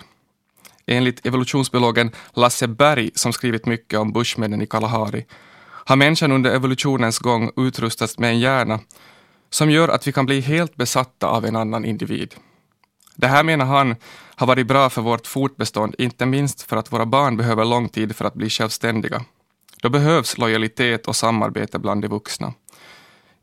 Enligt 0.86 1.26
evolutionsbiologen 1.26 2.12
Lasse 2.34 2.68
Berg, 2.68 3.12
som 3.16 3.34
skrivit 3.34 3.66
mycket 3.66 4.00
om 4.00 4.12
bushmännen 4.12 4.62
i 4.62 4.68
Kalahari, 4.68 5.26
har 5.62 5.96
människan 5.96 6.32
under 6.32 6.52
evolutionens 6.52 7.20
gång 7.20 7.52
utrustats 7.58 8.18
med 8.18 8.30
en 8.30 8.40
hjärna 8.40 8.80
som 9.50 9.70
gör 9.72 9.90
att 9.90 10.08
vi 10.08 10.12
kan 10.12 10.26
bli 10.26 10.42
helt 10.42 10.76
besatta 10.76 11.28
av 11.28 11.46
en 11.46 11.56
annan 11.56 11.86
individ. 11.86 12.36
Det 13.20 13.28
här 13.28 13.44
menar 13.44 13.66
han 13.66 13.96
har 14.36 14.48
varit 14.48 14.68
bra 14.68 14.90
för 14.90 15.02
vårt 15.02 15.28
fortbestånd, 15.28 15.96
inte 15.98 16.26
minst 16.26 16.62
för 16.62 16.78
att 16.78 16.92
våra 16.92 17.06
barn 17.06 17.38
behöver 17.38 17.66
lång 17.66 17.90
tid 17.90 18.16
för 18.16 18.26
att 18.26 18.34
bli 18.34 18.50
självständiga. 18.50 19.26
Då 19.82 19.90
behövs 19.90 20.38
lojalitet 20.38 21.08
och 21.08 21.16
samarbete 21.16 21.80
bland 21.80 22.02
de 22.02 22.08
vuxna. 22.08 22.54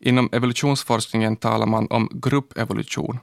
Inom 0.01 0.29
evolutionsforskningen 0.33 1.37
talar 1.37 1.67
man 1.67 1.87
om 1.91 2.11
gruppevolution. 2.13 3.19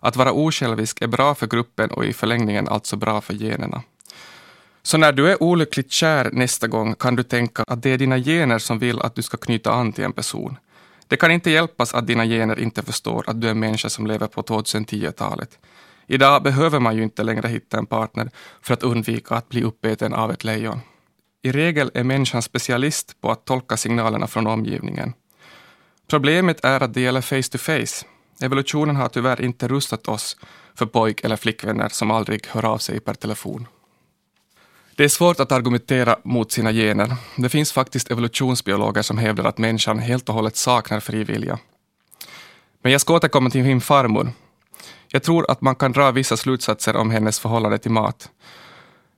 Att 0.00 0.16
vara 0.16 0.32
osjälvisk 0.32 1.02
är 1.02 1.06
bra 1.06 1.34
för 1.34 1.46
gruppen 1.46 1.90
och 1.90 2.04
i 2.04 2.12
förlängningen 2.12 2.68
alltså 2.68 2.96
bra 2.96 3.20
för 3.20 3.34
generna. 3.34 3.82
Så 4.82 4.98
när 4.98 5.12
du 5.12 5.30
är 5.30 5.42
olyckligt 5.42 5.92
kär 5.92 6.30
nästa 6.32 6.66
gång 6.66 6.94
kan 6.94 7.16
du 7.16 7.22
tänka 7.22 7.64
att 7.66 7.82
det 7.82 7.90
är 7.90 7.98
dina 7.98 8.18
gener 8.18 8.58
som 8.58 8.78
vill 8.78 9.00
att 9.00 9.14
du 9.14 9.22
ska 9.22 9.36
knyta 9.36 9.72
an 9.72 9.92
till 9.92 10.04
en 10.04 10.12
person. 10.12 10.58
Det 11.08 11.16
kan 11.16 11.30
inte 11.30 11.50
hjälpas 11.50 11.94
att 11.94 12.06
dina 12.06 12.24
gener 12.24 12.58
inte 12.58 12.82
förstår 12.82 13.24
att 13.26 13.40
du 13.40 13.46
är 13.46 13.50
en 13.50 13.60
människa 13.60 13.88
som 13.88 14.06
lever 14.06 14.26
på 14.26 14.42
2010-talet. 14.42 15.58
Idag 16.06 16.42
behöver 16.42 16.80
man 16.80 16.96
ju 16.96 17.02
inte 17.02 17.22
längre 17.22 17.48
hitta 17.48 17.78
en 17.78 17.86
partner 17.86 18.30
för 18.62 18.74
att 18.74 18.82
undvika 18.82 19.34
att 19.34 19.48
bli 19.48 19.62
uppäten 19.62 20.14
av 20.14 20.30
ett 20.30 20.44
lejon. 20.44 20.80
I 21.42 21.52
regel 21.52 21.90
är 21.94 22.04
människan 22.04 22.42
specialist 22.42 23.20
på 23.20 23.30
att 23.30 23.44
tolka 23.44 23.76
signalerna 23.76 24.26
från 24.26 24.46
omgivningen. 24.46 25.12
Problemet 26.10 26.64
är 26.64 26.82
att 26.82 26.94
det 26.94 27.00
gäller 27.00 27.20
face 27.20 27.50
to 27.52 27.58
face. 27.58 28.06
Evolutionen 28.42 28.96
har 28.96 29.08
tyvärr 29.08 29.40
inte 29.40 29.68
rustat 29.68 30.08
oss 30.08 30.36
för 30.74 30.86
pojk 30.86 31.24
eller 31.24 31.36
flickvänner 31.36 31.88
som 31.88 32.10
aldrig 32.10 32.46
hör 32.46 32.64
av 32.64 32.78
sig 32.78 33.00
per 33.00 33.14
telefon. 33.14 33.66
Det 34.96 35.04
är 35.04 35.08
svårt 35.08 35.40
att 35.40 35.52
argumentera 35.52 36.16
mot 36.24 36.52
sina 36.52 36.72
gener. 36.72 37.16
Det 37.36 37.48
finns 37.48 37.72
faktiskt 37.72 38.10
evolutionsbiologer 38.10 39.02
som 39.02 39.18
hävdar 39.18 39.44
att 39.44 39.58
människan 39.58 39.98
helt 39.98 40.28
och 40.28 40.34
hållet 40.34 40.56
saknar 40.56 41.00
fri 41.00 41.24
vilja. 41.24 41.58
Men 42.82 42.92
jag 42.92 43.00
ska 43.00 43.14
återkomma 43.14 43.50
till 43.50 43.62
min 43.62 43.80
farmor. 43.80 44.32
Jag 45.08 45.22
tror 45.22 45.50
att 45.50 45.60
man 45.60 45.74
kan 45.74 45.92
dra 45.92 46.10
vissa 46.10 46.36
slutsatser 46.36 46.96
om 46.96 47.10
hennes 47.10 47.40
förhållande 47.40 47.78
till 47.78 47.90
mat. 47.90 48.30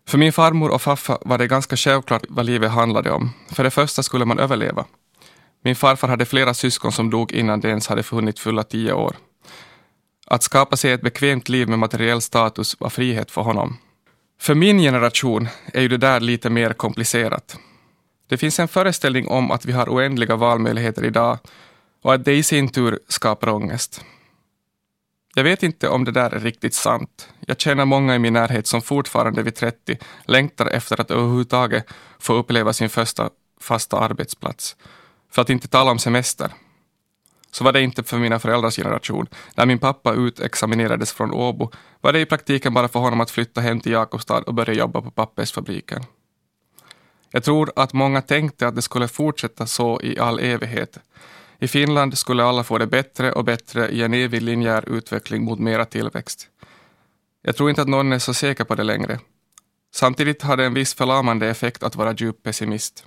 För 0.08 0.18
min 0.18 0.32
farmor 0.32 0.70
och 0.70 0.82
farfar 0.82 1.18
var 1.20 1.38
det 1.38 1.46
ganska 1.46 1.76
självklart 1.76 2.24
vad 2.28 2.46
livet 2.46 2.70
handlade 2.70 3.10
om. 3.10 3.30
För 3.52 3.64
det 3.64 3.70
första 3.70 4.02
skulle 4.02 4.24
man 4.24 4.38
överleva. 4.38 4.84
Min 5.64 5.76
farfar 5.76 6.08
hade 6.08 6.24
flera 6.24 6.54
syskon 6.54 6.92
som 6.92 7.10
dog 7.10 7.32
innan 7.32 7.60
de 7.60 7.68
ens 7.68 7.86
hade 7.86 8.02
funnit 8.02 8.38
fulla 8.38 8.64
tio 8.64 8.92
år. 8.92 9.16
Att 10.26 10.42
skapa 10.42 10.76
sig 10.76 10.92
ett 10.92 11.02
bekvämt 11.02 11.48
liv 11.48 11.68
med 11.68 11.78
materiell 11.78 12.20
status 12.20 12.80
var 12.80 12.90
frihet 12.90 13.30
för 13.30 13.42
honom. 13.42 13.76
För 14.40 14.54
min 14.54 14.78
generation 14.78 15.48
är 15.72 15.80
ju 15.80 15.88
det 15.88 15.96
där 15.96 16.20
lite 16.20 16.50
mer 16.50 16.72
komplicerat. 16.72 17.58
Det 18.28 18.36
finns 18.36 18.60
en 18.60 18.68
föreställning 18.68 19.28
om 19.28 19.50
att 19.50 19.64
vi 19.64 19.72
har 19.72 19.88
oändliga 19.88 20.36
valmöjligheter 20.36 21.04
idag 21.04 21.38
och 22.02 22.14
att 22.14 22.24
det 22.24 22.34
i 22.34 22.42
sin 22.42 22.68
tur 22.68 22.98
skapar 23.08 23.48
ångest. 23.48 24.04
Jag 25.34 25.44
vet 25.44 25.62
inte 25.62 25.88
om 25.88 26.04
det 26.04 26.12
där 26.12 26.30
är 26.30 26.40
riktigt 26.40 26.74
sant. 26.74 27.28
Jag 27.46 27.60
känner 27.60 27.84
många 27.84 28.14
i 28.14 28.18
min 28.18 28.32
närhet 28.32 28.66
som 28.66 28.82
fortfarande 28.82 29.42
vid 29.42 29.54
30 29.54 29.98
längtar 30.24 30.66
efter 30.66 31.00
att 31.00 31.10
överhuvudtaget 31.10 31.86
få 32.18 32.34
uppleva 32.34 32.72
sin 32.72 32.88
första 32.88 33.30
fasta 33.60 33.98
arbetsplats. 33.98 34.76
För 35.30 35.42
att 35.42 35.50
inte 35.50 35.68
tala 35.68 35.90
om 35.90 35.98
semester. 35.98 36.52
Så 37.50 37.64
var 37.64 37.72
det 37.72 37.82
inte 37.82 38.02
för 38.02 38.18
mina 38.18 38.38
föräldrars 38.38 38.76
generation. 38.76 39.26
När 39.54 39.66
min 39.66 39.78
pappa 39.78 40.14
utexaminerades 40.14 41.12
från 41.12 41.32
Åbo 41.32 41.70
var 42.00 42.12
det 42.12 42.20
i 42.20 42.26
praktiken 42.26 42.74
bara 42.74 42.88
för 42.88 43.00
honom 43.00 43.20
att 43.20 43.30
flytta 43.30 43.60
hem 43.60 43.80
till 43.80 43.92
Jakobstad 43.92 44.42
och 44.42 44.54
börja 44.54 44.74
jobba 44.74 45.02
på 45.02 45.10
pappersfabriken. 45.10 46.02
Jag 47.30 47.44
tror 47.44 47.72
att 47.76 47.92
många 47.92 48.22
tänkte 48.22 48.68
att 48.68 48.76
det 48.76 48.82
skulle 48.82 49.08
fortsätta 49.08 49.66
så 49.66 50.00
i 50.00 50.18
all 50.18 50.38
evighet. 50.38 50.98
I 51.58 51.68
Finland 51.68 52.18
skulle 52.18 52.44
alla 52.44 52.64
få 52.64 52.78
det 52.78 52.86
bättre 52.86 53.32
och 53.32 53.44
bättre 53.44 53.88
i 53.88 54.02
en 54.02 54.14
evig 54.14 54.42
linjär 54.42 54.88
utveckling 54.88 55.44
mot 55.44 55.58
mera 55.58 55.84
tillväxt. 55.84 56.48
Jag 57.42 57.56
tror 57.56 57.70
inte 57.70 57.82
att 57.82 57.88
någon 57.88 58.12
är 58.12 58.18
så 58.18 58.34
säker 58.34 58.64
på 58.64 58.74
det 58.74 58.84
längre. 58.84 59.20
Samtidigt 59.94 60.42
har 60.42 60.56
det 60.56 60.64
en 60.64 60.74
viss 60.74 60.94
förlamande 60.94 61.48
effekt 61.48 61.82
att 61.82 61.96
vara 61.96 62.14
djup 62.14 62.42
pessimist. 62.42 63.04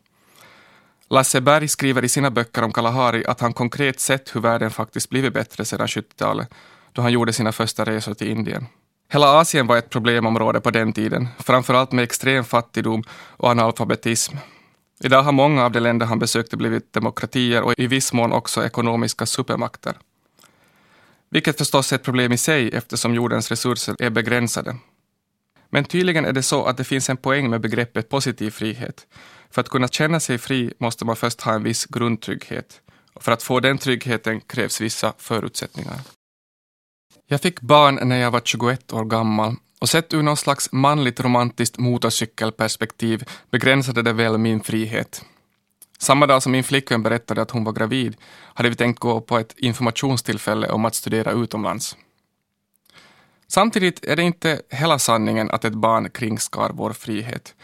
Lasse 1.12 1.41
Berg 1.41 1.68
skriver 1.68 2.03
i 2.03 2.10
sina 2.10 2.32
böcker 2.32 2.63
om 2.63 2.74
Kalahari 2.74 3.25
att 3.25 3.39
han 3.41 3.53
konkret 3.53 4.00
sett 4.00 4.36
hur 4.36 4.41
världen 4.41 4.72
faktiskt 4.72 5.10
blivit 5.10 5.34
bättre 5.34 5.65
sedan 5.65 5.88
70-talet, 5.88 6.53
då 6.91 7.01
han 7.01 7.12
gjorde 7.12 7.34
sina 7.34 7.51
första 7.51 7.86
resor 7.86 8.13
till 8.13 8.27
Indien. 8.27 8.65
Hela 9.10 9.39
Asien 9.39 9.68
var 9.68 9.77
ett 9.77 9.89
problemområde 9.89 10.62
på 10.62 10.72
den 10.72 10.94
tiden, 10.94 11.27
framförallt 11.39 11.91
med 11.91 12.03
extrem 12.03 12.44
fattigdom 12.44 13.03
och 13.12 13.50
analfabetism. 13.50 14.36
Idag 15.03 15.24
har 15.24 15.32
många 15.32 15.65
av 15.65 15.72
de 15.72 15.80
länder 15.80 16.06
han 16.06 16.20
besökte 16.20 16.58
blivit 16.58 16.94
demokratier 16.94 17.62
och 17.62 17.74
i 17.77 17.88
viss 17.88 18.13
mån 18.13 18.32
också 18.32 18.65
ekonomiska 18.65 19.25
supermakter. 19.25 19.94
Vilket 21.30 21.58
förstås 21.58 21.91
är 21.91 21.96
ett 21.96 22.03
problem 22.03 22.32
i 22.32 22.38
sig 22.38 22.70
eftersom 22.74 23.13
jordens 23.13 23.50
resurser 23.50 23.96
är 24.00 24.10
begränsade. 24.10 24.75
Men 25.70 25.86
tydligen 25.86 26.25
är 26.25 26.34
det 26.34 26.44
så 26.44 26.65
att 26.65 26.77
det 26.77 26.84
finns 26.84 27.10
en 27.10 27.18
poäng 27.18 27.50
med 27.50 27.62
begreppet 27.62 28.10
positiv 28.10 28.51
frihet. 28.51 29.08
För 29.51 29.62
att 29.62 29.70
kunna 29.70 29.88
känna 29.88 30.20
sig 30.20 30.38
fri 30.38 30.74
måste 30.77 31.05
man 31.05 31.15
först 31.15 31.41
ha 31.41 31.53
en 31.53 31.63
viss 31.63 31.86
grundtrygghet. 31.86 32.81
Och 33.13 33.24
för 33.24 33.31
att 33.31 33.43
få 33.43 33.60
den 33.60 33.77
tryggheten 33.77 34.41
krävs 34.41 34.81
vissa 34.81 35.13
förutsättningar. 35.17 36.00
Jag 37.27 37.41
fick 37.41 37.62
barn 37.62 38.00
när 38.10 38.17
jag 38.17 38.31
var 38.31 38.41
21 38.46 38.93
år 38.93 39.05
gammal 39.05 39.55
och 39.79 39.89
sett 39.89 40.13
ur 40.13 40.22
någon 40.22 40.38
slags 40.38 40.72
manligt 40.72 41.20
romantiskt 41.20 41.77
motorcykelperspektiv 41.77 43.24
begränsade 43.51 44.01
det 44.01 44.13
väl 44.13 44.38
min 44.38 44.62
frihet. 44.62 45.25
Samma 46.00 46.27
dag 46.27 46.43
som 46.43 46.51
min 46.51 46.63
flickvän 46.63 47.03
berättade 47.03 47.41
att 47.41 47.51
hon 47.51 47.63
var 47.63 47.74
gravid 47.74 48.15
hade 48.53 48.70
vi 48.70 48.75
tänkt 48.75 49.00
gå 49.00 49.22
på 49.22 49.38
ett 49.38 49.53
informationstillfälle 49.58 50.70
om 50.70 50.86
att 50.86 50.96
studera 50.96 51.31
utomlands. 51.31 51.98
Samtidigt 53.48 54.05
är 54.05 54.15
det 54.15 54.24
inte 54.24 54.62
hela 54.70 55.00
sanningen 55.00 55.51
att 55.51 55.65
ett 55.65 55.74
barn 55.74 56.10
kringskar 56.10 56.72
vår 56.74 56.93
frihet. 56.93 57.55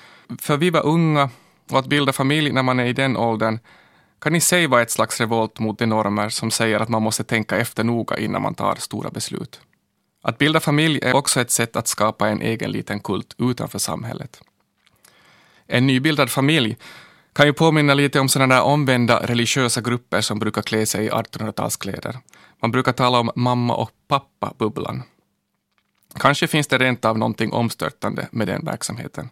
För 0.41 0.57
vi 0.57 0.69
var 0.69 0.85
unga 0.85 1.29
och 1.71 1.79
att 1.79 1.87
bilda 1.87 2.13
familj 2.13 2.51
när 2.51 2.63
man 2.63 2.79
är 2.79 2.85
i 2.85 2.93
den 2.93 3.17
åldern 3.17 3.59
kan 4.19 4.35
i 4.35 4.41
sig 4.41 4.67
vara 4.67 4.81
ett 4.81 4.91
slags 4.91 5.19
revolt 5.19 5.59
mot 5.59 5.79
de 5.79 5.85
normer 5.85 6.29
som 6.29 6.51
säger 6.51 6.79
att 6.79 6.89
man 6.89 7.01
måste 7.01 7.23
tänka 7.23 7.57
efter 7.57 7.83
noga 7.83 8.17
innan 8.17 8.41
man 8.41 8.55
tar 8.55 8.75
stora 8.75 9.09
beslut. 9.09 9.61
Att 10.21 10.37
bilda 10.37 10.59
familj 10.59 10.99
är 11.03 11.15
också 11.15 11.41
ett 11.41 11.51
sätt 11.51 11.75
att 11.75 11.87
skapa 11.87 12.29
en 12.29 12.41
egen 12.41 12.71
liten 12.71 12.99
kult 12.99 13.35
utanför 13.37 13.79
samhället. 13.79 14.41
En 15.67 15.87
nybildad 15.87 16.29
familj 16.29 16.77
kan 17.33 17.45
ju 17.45 17.53
påminna 17.53 17.93
lite 17.93 18.19
om 18.19 18.29
sådana 18.29 18.55
där 18.55 18.63
omvända 18.63 19.19
religiösa 19.27 19.81
grupper 19.81 20.21
som 20.21 20.39
brukar 20.39 20.61
klä 20.61 20.85
sig 20.85 21.05
i 21.05 21.09
1800-talskläder. 21.09 22.17
Man 22.61 22.71
brukar 22.71 22.91
tala 22.91 23.19
om 23.19 23.31
mamma 23.35 23.75
och 23.75 23.91
pappa-bubblan. 24.07 25.03
Kanske 26.19 26.47
finns 26.47 26.67
det 26.67 26.77
rent 26.77 27.05
av 27.05 27.17
någonting 27.17 27.53
omstörtande 27.53 28.27
med 28.31 28.47
den 28.47 28.65
verksamheten. 28.65 29.29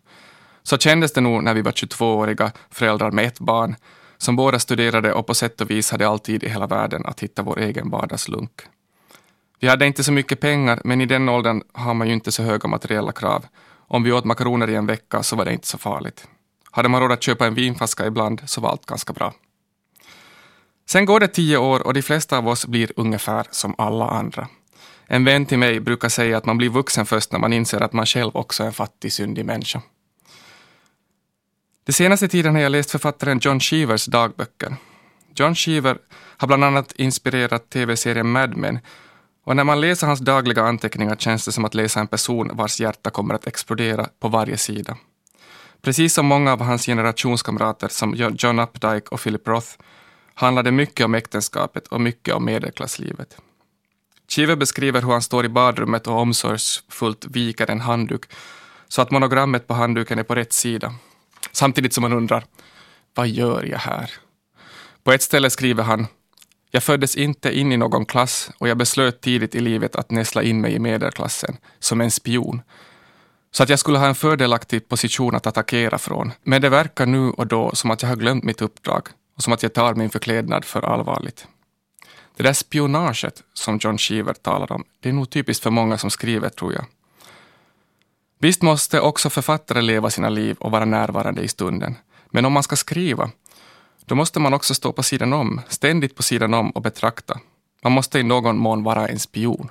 Så 0.68 0.78
kändes 0.78 1.14
det 1.14 1.22
nog 1.22 1.44
när 1.44 1.54
vi 1.54 1.62
var 1.62 1.72
22-åriga 1.72 2.52
föräldrar 2.70 3.12
med 3.12 3.26
ett 3.26 3.40
barn, 3.40 3.76
som 4.18 4.36
båda 4.36 4.60
studerade 4.60 5.14
och 5.14 5.28
på 5.28 5.34
sätt 5.34 5.62
och 5.62 5.70
vis 5.70 5.92
hade 5.92 6.08
alltid 6.08 6.44
i 6.44 6.50
hela 6.50 6.68
världen 6.68 7.06
att 7.06 7.20
hitta 7.20 7.42
vår 7.42 7.60
egen 7.60 7.90
vardagslunk. 7.90 8.52
Vi 9.60 9.68
hade 9.68 9.86
inte 9.86 10.04
så 10.04 10.12
mycket 10.12 10.40
pengar, 10.40 10.82
men 10.84 11.02
i 11.02 11.06
den 11.06 11.30
åldern 11.30 11.62
har 11.74 11.94
man 11.94 12.08
ju 12.08 12.14
inte 12.14 12.32
så 12.32 12.44
höga 12.44 12.68
materiella 12.70 13.12
krav. 13.12 13.46
Om 13.88 14.04
vi 14.04 14.12
åt 14.12 14.26
makaroner 14.26 14.70
i 14.70 14.76
en 14.76 14.86
vecka 14.86 15.24
så 15.24 15.36
var 15.36 15.46
det 15.46 15.54
inte 15.54 15.68
så 15.68 15.78
farligt. 15.78 16.28
Hade 16.72 16.90
man 16.90 17.02
råd 17.02 17.12
att 17.12 17.24
köpa 17.24 17.48
en 17.48 17.54
vinflaska 17.54 18.06
ibland 18.06 18.42
så 18.46 18.62
var 18.62 18.70
allt 18.70 18.86
ganska 18.86 19.14
bra. 19.14 19.34
Sen 20.90 21.06
går 21.06 21.20
det 21.20 21.28
tio 21.28 21.58
år 21.58 21.88
och 21.88 21.94
de 21.94 22.02
flesta 22.02 22.38
av 22.38 22.48
oss 22.48 22.68
blir 22.68 22.92
ungefär 22.96 23.48
som 23.52 23.76
alla 23.78 24.10
andra. 24.10 24.48
En 25.08 25.26
vän 25.26 25.46
till 25.46 25.60
mig 25.60 25.80
brukar 25.80 26.10
säga 26.10 26.38
att 26.38 26.46
man 26.46 26.58
blir 26.58 26.70
vuxen 26.70 27.06
först 27.06 27.32
när 27.32 27.40
man 27.40 27.54
inser 27.54 27.82
att 27.82 27.94
man 27.94 28.06
själv 28.06 28.32
också 28.34 28.64
är 28.64 28.68
en 28.68 28.74
fattig, 28.74 29.14
syndig 29.14 29.46
människa. 29.46 29.82
De 31.86 31.94
senaste 31.94 32.28
tiden 32.28 32.56
har 32.56 32.62
jag 32.62 32.72
läst 32.72 32.92
författaren 32.92 33.40
John 33.42 33.60
Shevers 33.60 34.06
dagböcker. 34.06 34.76
John 35.36 35.56
Shever 35.56 35.98
har 36.38 36.48
bland 36.48 36.64
annat 36.64 36.92
inspirerat 36.92 37.70
tv-serien 37.70 38.32
Mad 38.32 38.58
Men 38.58 38.80
och 39.44 39.56
när 39.56 39.64
man 39.64 39.82
läser 39.82 40.08
hans 40.08 40.20
dagliga 40.20 40.64
anteckningar 40.64 41.16
känns 41.16 41.46
det 41.46 41.52
som 41.52 41.66
att 41.66 41.74
läsa 41.74 42.00
en 42.00 42.08
person 42.08 42.52
vars 42.54 42.80
hjärta 42.80 43.10
kommer 43.10 43.34
att 43.34 43.48
explodera 43.48 44.10
på 44.20 44.28
varje 44.28 44.58
sida. 44.58 44.98
Precis 45.82 46.14
som 46.14 46.26
många 46.26 46.54
av 46.54 46.62
hans 46.62 46.86
generationskamrater 46.86 47.88
som 47.88 48.16
John 48.16 48.60
Updike 48.60 49.08
och 49.12 49.22
Philip 49.22 49.48
Roth 49.48 49.70
handlar 50.34 50.64
det 50.64 50.72
mycket 50.72 51.06
om 51.06 51.16
äktenskapet 51.16 51.88
och 51.88 52.02
mycket 52.02 52.34
om 52.34 52.46
medelklasslivet. 52.46 53.38
Cheever 54.28 54.56
beskriver 54.56 55.02
hur 55.02 55.12
han 55.12 55.22
står 55.22 55.46
i 55.46 55.50
badrummet 55.50 56.08
och 56.08 56.20
omsorgsfullt 56.20 57.26
viker 57.26 57.72
en 57.72 57.82
handduk 57.82 58.26
så 58.88 59.02
att 59.02 59.12
monogrammet 59.12 59.68
på 59.68 59.74
handduken 59.74 60.20
är 60.20 60.24
på 60.24 60.36
rätt 60.36 60.54
sida 60.54 60.94
Samtidigt 61.52 61.94
som 61.94 62.02
man 62.02 62.14
undrar, 62.14 62.46
vad 63.14 63.28
gör 63.28 63.64
jag 63.64 63.80
här? 63.80 64.12
På 65.04 65.12
ett 65.12 65.22
ställe 65.22 65.50
skriver 65.50 65.84
han, 65.84 66.08
jag 66.72 66.84
föddes 66.84 67.16
inte 67.16 67.58
in 67.60 67.72
i 67.72 67.78
någon 67.78 68.06
klass 68.06 68.52
och 68.58 68.68
jag 68.68 68.78
beslöt 68.78 69.22
tidigt 69.22 69.56
i 69.56 69.60
livet 69.60 69.96
att 69.96 70.12
näsla 70.12 70.44
in 70.44 70.62
mig 70.62 70.74
i 70.74 70.80
medelklassen, 70.80 71.58
som 71.80 72.02
en 72.02 72.12
spion. 72.12 72.62
Så 73.52 73.64
att 73.64 73.70
jag 73.70 73.80
skulle 73.80 73.98
ha 73.98 74.08
en 74.08 74.16
fördelaktig 74.16 74.88
position 74.88 75.36
att 75.36 75.48
attackera 75.48 75.98
från. 75.98 76.32
Men 76.44 76.62
det 76.62 76.70
verkar 76.70 77.06
nu 77.06 77.30
och 77.30 77.48
då 77.48 77.72
som 77.76 77.92
att 77.92 78.02
jag 78.02 78.10
har 78.10 78.16
glömt 78.16 78.44
mitt 78.44 78.62
uppdrag 78.62 79.08
och 79.36 79.44
som 79.44 79.54
att 79.54 79.64
jag 79.64 79.74
tar 79.74 79.94
min 79.94 80.10
förklädnad 80.10 80.66
för 80.66 80.82
allvarligt. 80.82 81.48
Det 82.38 82.44
där 82.44 82.54
spionaget 82.54 83.44
som 83.54 83.80
John 83.82 83.98
Cheever 83.98 84.34
talar 84.34 84.72
om, 84.72 84.84
det 85.00 85.10
är 85.10 85.14
nog 85.14 85.30
typiskt 85.30 85.64
för 85.64 85.72
många 85.72 85.98
som 85.98 86.10
skriver, 86.12 86.50
tror 86.50 86.74
jag. 86.74 86.86
Visst 88.46 88.62
måste 88.62 89.00
också 89.00 89.30
författare 89.30 89.82
leva 89.82 90.10
sina 90.10 90.30
liv 90.30 90.58
och 90.60 90.72
vara 90.72 90.86
närvarande 90.86 91.42
i 91.42 91.48
stunden. 91.48 91.96
Men 92.30 92.46
om 92.46 92.54
man 92.54 92.64
ska 92.64 92.76
skriva, 92.76 93.30
då 94.06 94.16
måste 94.16 94.40
man 94.40 94.54
också 94.54 94.74
stå 94.76 94.92
på 94.92 95.04
sidan 95.04 95.34
om, 95.34 95.62
ständigt 95.68 96.16
på 96.16 96.24
sidan 96.24 96.54
om 96.54 96.72
och 96.72 96.82
betrakta. 96.82 97.40
Man 97.84 97.92
måste 97.92 98.20
i 98.20 98.24
någon 98.24 98.58
mån 98.58 98.84
vara 98.84 99.08
en 99.08 99.20
spion. 99.20 99.70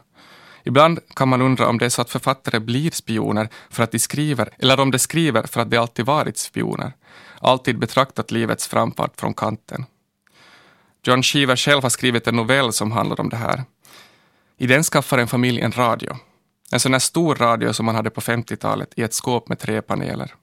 Ibland 0.64 0.98
kan 1.14 1.28
man 1.28 1.42
undra 1.42 1.68
om 1.68 1.78
det 1.78 1.84
är 1.84 1.88
så 1.88 2.02
att 2.02 2.10
författare 2.10 2.60
blir 2.60 2.90
spioner 2.90 3.48
för 3.70 3.82
att 3.82 3.92
de 3.92 3.98
skriver, 3.98 4.50
eller 4.58 4.80
om 4.80 4.90
de 4.90 4.98
skriver 4.98 5.42
för 5.42 5.60
att 5.60 5.70
de 5.70 5.76
alltid 5.76 6.06
varit 6.06 6.38
spioner. 6.38 6.92
Alltid 7.40 7.78
betraktat 7.78 8.30
livets 8.30 8.68
framfart 8.68 9.20
från 9.20 9.34
kanten. 9.34 9.86
John 11.02 11.22
Cheever 11.22 11.56
själv 11.56 11.82
har 11.82 11.90
skrivit 11.90 12.26
en 12.26 12.36
novell 12.36 12.72
som 12.72 12.92
handlar 12.92 13.20
om 13.20 13.28
det 13.28 13.36
här. 13.36 13.64
I 14.58 14.66
den 14.66 14.82
skaffar 14.82 15.18
en 15.18 15.28
familj 15.28 15.60
en 15.60 15.72
radio. 15.72 16.16
En 16.74 16.80
sån 16.80 16.92
här 16.92 16.98
stor 16.98 17.34
radio 17.34 17.72
som 17.72 17.86
man 17.86 17.94
hade 17.94 18.10
på 18.10 18.20
50-talet 18.20 18.92
i 18.96 19.02
ett 19.02 19.14
skåp 19.14 19.48
med 19.48 19.58
tre 19.58 19.82
paneler. 19.82 20.34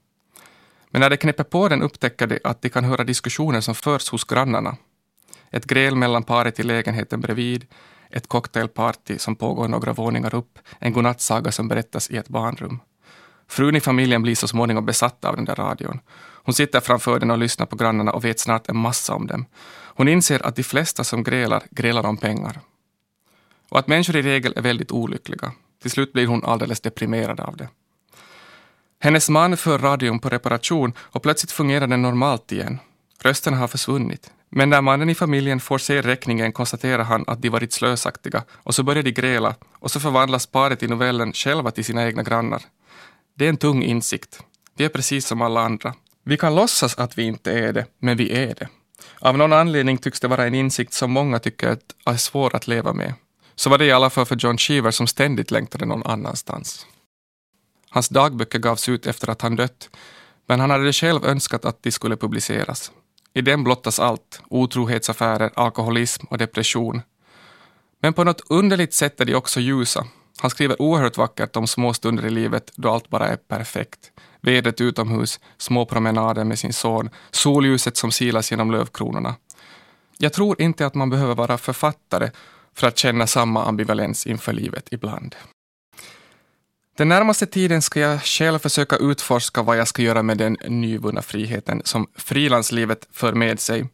Men 0.90 1.00
när 1.00 1.10
de 1.10 1.16
knäpper 1.16 1.44
på 1.44 1.68
den 1.68 1.82
upptäcker 1.82 2.26
de 2.26 2.38
att 2.44 2.62
de 2.62 2.68
kan 2.68 2.84
höra 2.84 3.04
diskussioner 3.04 3.60
som 3.60 3.74
förs 3.74 4.08
hos 4.10 4.24
grannarna. 4.24 4.76
Ett 5.50 5.64
gräl 5.64 5.96
mellan 5.96 6.22
paret 6.22 6.60
i 6.60 6.62
lägenheten 6.62 7.20
bredvid, 7.20 7.66
ett 8.10 8.28
cocktailparty 8.28 9.18
som 9.18 9.36
pågår 9.36 9.68
några 9.68 9.92
våningar 9.92 10.34
upp, 10.34 10.58
en 10.78 10.92
godnattsaga 10.92 11.52
som 11.52 11.68
berättas 11.68 12.10
i 12.10 12.16
ett 12.16 12.28
barnrum. 12.28 12.80
Frun 13.48 13.76
i 13.76 13.80
familjen 13.80 14.22
blir 14.22 14.34
så 14.34 14.48
småningom 14.48 14.86
besatt 14.86 15.24
av 15.24 15.36
den 15.36 15.44
där 15.44 15.54
radion. 15.54 16.00
Hon 16.44 16.54
sitter 16.54 16.80
framför 16.80 17.20
den 17.20 17.30
och 17.30 17.38
lyssnar 17.38 17.66
på 17.66 17.76
grannarna 17.76 18.12
och 18.12 18.24
vet 18.24 18.40
snart 18.40 18.68
en 18.68 18.76
massa 18.76 19.14
om 19.14 19.26
dem. 19.26 19.44
Hon 19.96 20.08
inser 20.08 20.46
att 20.46 20.56
de 20.56 20.62
flesta 20.62 21.04
som 21.04 21.22
grälar, 21.22 21.62
grälar 21.70 22.06
om 22.06 22.16
pengar. 22.16 22.60
Och 23.68 23.78
att 23.78 23.88
människor 23.88 24.16
i 24.16 24.22
regel 24.22 24.52
är 24.56 24.62
väldigt 24.62 24.92
olyckliga. 24.92 25.52
Till 25.82 25.90
slut 25.90 26.12
blir 26.12 26.26
hon 26.26 26.44
alldeles 26.44 26.80
deprimerad 26.80 27.40
av 27.40 27.56
det. 27.56 27.68
Hennes 29.00 29.28
man 29.28 29.56
för 29.56 29.78
radion 29.78 30.18
på 30.18 30.28
reparation 30.28 30.92
och 30.98 31.22
plötsligt 31.22 31.52
fungerar 31.52 31.86
den 31.86 32.02
normalt 32.02 32.52
igen. 32.52 32.78
Rösten 33.22 33.54
har 33.54 33.68
försvunnit. 33.68 34.30
Men 34.48 34.70
när 34.70 34.80
mannen 34.80 35.10
i 35.10 35.14
familjen 35.14 35.60
får 35.60 35.78
se 35.78 36.02
räkningen 36.02 36.52
konstaterar 36.52 37.04
han 37.04 37.24
att 37.26 37.42
de 37.42 37.48
varit 37.48 37.72
slösaktiga 37.72 38.44
och 38.50 38.74
så 38.74 38.82
börjar 38.82 39.02
de 39.02 39.10
gräla 39.10 39.54
och 39.78 39.90
så 39.90 40.00
förvandlas 40.00 40.46
paret 40.46 40.82
i 40.82 40.88
novellen 40.88 41.32
själva 41.32 41.70
till 41.70 41.84
sina 41.84 42.06
egna 42.06 42.22
grannar. 42.22 42.62
Det 43.34 43.44
är 43.44 43.48
en 43.48 43.56
tung 43.56 43.82
insikt. 43.82 44.40
Vi 44.76 44.84
är 44.84 44.88
precis 44.88 45.26
som 45.26 45.42
alla 45.42 45.60
andra. 45.60 45.94
Vi 46.24 46.36
kan 46.36 46.54
låtsas 46.54 46.98
att 46.98 47.18
vi 47.18 47.22
inte 47.22 47.52
är 47.52 47.72
det, 47.72 47.86
men 47.98 48.16
vi 48.16 48.32
är 48.32 48.54
det. 48.54 48.68
Av 49.20 49.38
någon 49.38 49.52
anledning 49.52 49.98
tycks 49.98 50.20
det 50.20 50.28
vara 50.28 50.46
en 50.46 50.54
insikt 50.54 50.92
som 50.92 51.10
många 51.12 51.38
tycker 51.38 51.76
är 52.06 52.16
svår 52.16 52.56
att 52.56 52.66
leva 52.66 52.92
med. 52.92 53.14
Så 53.54 53.70
var 53.70 53.78
det 53.78 53.84
i 53.84 53.92
alla 53.92 54.10
fall 54.10 54.26
för 54.26 54.36
John 54.36 54.58
Cheever 54.58 54.90
som 54.90 55.06
ständigt 55.06 55.50
längtade 55.50 55.86
någon 55.86 56.06
annanstans. 56.06 56.86
Hans 57.90 58.08
dagböcker 58.08 58.58
gavs 58.58 58.88
ut 58.88 59.06
efter 59.06 59.30
att 59.30 59.42
han 59.42 59.56
dött, 59.56 59.90
men 60.46 60.60
han 60.60 60.70
hade 60.70 60.92
själv 60.92 61.24
önskat 61.24 61.64
att 61.64 61.82
de 61.82 61.90
skulle 61.90 62.16
publiceras. 62.16 62.92
I 63.34 63.40
den 63.40 63.64
blottas 63.64 64.00
allt, 64.00 64.40
otrohetsaffärer, 64.48 65.50
alkoholism 65.54 66.26
och 66.30 66.38
depression. 66.38 67.02
Men 68.00 68.12
på 68.12 68.24
något 68.24 68.42
underligt 68.48 68.94
sätt 68.94 69.20
är 69.20 69.24
de 69.24 69.34
också 69.34 69.60
ljusa. 69.60 70.06
Han 70.38 70.50
skriver 70.50 70.82
oerhört 70.82 71.16
vackert 71.16 71.56
om 71.56 71.66
små 71.66 71.94
stunder 71.94 72.26
i 72.26 72.30
livet 72.30 72.72
då 72.76 72.90
allt 72.90 73.08
bara 73.08 73.28
är 73.28 73.36
perfekt. 73.36 74.12
Vädret 74.40 74.80
utomhus, 74.80 75.40
små 75.58 75.86
promenader 75.86 76.44
med 76.44 76.58
sin 76.58 76.72
son, 76.72 77.10
solljuset 77.30 77.96
som 77.96 78.12
silas 78.12 78.50
genom 78.50 78.70
lövkronorna. 78.70 79.34
Jag 80.18 80.32
tror 80.32 80.62
inte 80.62 80.86
att 80.86 80.94
man 80.94 81.10
behöver 81.10 81.34
vara 81.34 81.58
författare 81.58 82.30
för 82.74 82.86
att 82.86 82.98
känna 82.98 83.26
samma 83.26 83.64
ambivalens 83.64 84.26
inför 84.26 84.52
livet 84.52 84.88
ibland. 84.90 85.36
Den 86.96 87.08
närmaste 87.08 87.46
tiden 87.46 87.82
ska 87.82 88.00
jag 88.00 88.22
själv 88.22 88.58
försöka 88.58 88.96
utforska 88.96 89.62
vad 89.62 89.76
jag 89.76 89.88
ska 89.88 90.02
göra 90.02 90.22
med 90.22 90.38
den 90.38 90.56
nyvunna 90.68 91.22
friheten 91.22 91.82
som 91.84 92.06
frilanslivet 92.16 93.08
för 93.12 93.32
med 93.32 93.60
sig. 93.60 93.88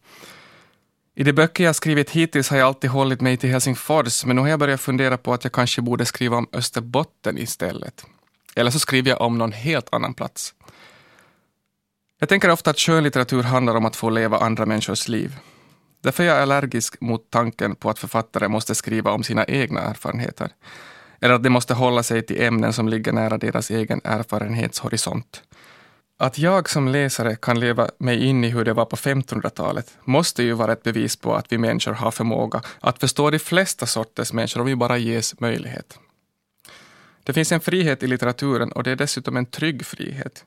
I 1.15 1.23
de 1.23 1.33
böcker 1.33 1.63
jag 1.63 1.75
skrivit 1.75 2.09
hittills 2.09 2.49
har 2.49 2.57
jag 2.57 2.67
alltid 2.67 2.89
hållit 2.89 3.21
mig 3.21 3.37
till 3.37 3.49
Helsingfors, 3.49 4.25
men 4.25 4.35
nu 4.35 4.41
har 4.41 4.49
jag 4.49 4.59
börjat 4.59 4.81
fundera 4.81 5.17
på 5.17 5.33
att 5.33 5.43
jag 5.43 5.53
kanske 5.53 5.81
borde 5.81 6.05
skriva 6.05 6.37
om 6.37 6.47
Österbotten 6.53 7.37
istället. 7.37 8.05
Eller 8.55 8.71
så 8.71 8.79
skriver 8.79 9.09
jag 9.09 9.21
om 9.21 9.37
någon 9.37 9.51
helt 9.51 9.93
annan 9.93 10.13
plats. 10.13 10.53
Jag 12.19 12.29
tänker 12.29 12.51
ofta 12.51 12.69
att 12.69 12.79
skönlitteratur 12.79 13.43
handlar 13.43 13.75
om 13.75 13.85
att 13.85 13.95
få 13.95 14.09
leva 14.09 14.37
andra 14.37 14.65
människors 14.65 15.07
liv. 15.07 15.35
Därför 16.01 16.23
är 16.23 16.27
jag 16.27 16.37
allergisk 16.37 17.01
mot 17.01 17.29
tanken 17.29 17.75
på 17.75 17.89
att 17.89 17.99
författare 17.99 18.47
måste 18.47 18.75
skriva 18.75 19.11
om 19.11 19.23
sina 19.23 19.45
egna 19.45 19.81
erfarenheter. 19.81 20.49
Eller 21.21 21.33
att 21.33 21.43
de 21.43 21.49
måste 21.49 21.73
hålla 21.73 22.03
sig 22.03 22.25
till 22.25 22.41
ämnen 22.41 22.73
som 22.73 22.87
ligger 22.87 23.11
nära 23.13 23.37
deras 23.37 23.71
egen 23.71 24.01
erfarenhetshorisont. 24.03 25.43
Att 26.17 26.37
jag 26.37 26.69
som 26.69 26.87
läsare 26.87 27.35
kan 27.35 27.59
leva 27.59 27.89
mig 27.99 28.25
in 28.25 28.43
i 28.43 28.49
hur 28.49 28.65
det 28.65 28.73
var 28.73 28.85
på 28.85 28.95
1500-talet 28.95 29.97
måste 30.03 30.43
ju 30.43 30.53
vara 30.53 30.73
ett 30.73 30.83
bevis 30.83 31.15
på 31.15 31.35
att 31.35 31.51
vi 31.51 31.57
människor 31.57 31.93
har 31.93 32.11
förmåga 32.11 32.61
att 32.79 32.99
förstå 32.99 33.29
de 33.29 33.39
flesta 33.39 33.85
sorters 33.85 34.33
människor 34.33 34.61
om 34.61 34.67
vi 34.67 34.75
bara 34.75 34.97
ges 34.97 35.39
möjlighet. 35.39 35.99
Det 37.23 37.33
finns 37.33 37.51
en 37.51 37.59
frihet 37.59 38.03
i 38.03 38.07
litteraturen 38.07 38.71
och 38.71 38.83
det 38.83 38.91
är 38.91 38.95
dessutom 38.95 39.37
en 39.37 39.45
trygg 39.45 39.85
frihet. 39.85 40.45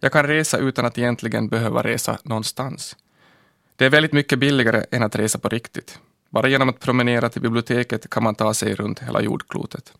Jag 0.00 0.12
kan 0.12 0.26
resa 0.26 0.58
utan 0.58 0.86
att 0.86 0.98
egentligen 0.98 1.48
behöva 1.48 1.82
resa 1.82 2.18
någonstans. 2.22 2.96
Det 3.76 3.84
är 3.84 3.90
väldigt 3.90 4.12
mycket 4.12 4.38
billigare 4.38 4.84
än 4.90 5.02
att 5.02 5.16
resa 5.16 5.38
på 5.38 5.48
riktigt. 5.48 5.98
Bara 6.30 6.48
genom 6.48 6.68
att 6.68 6.80
promenera 6.80 7.28
till 7.28 7.42
biblioteket 7.42 8.10
kan 8.10 8.22
man 8.22 8.34
ta 8.34 8.54
sig 8.54 8.74
runt 8.74 8.98
hela 8.98 9.20
jordklotet. 9.20 9.92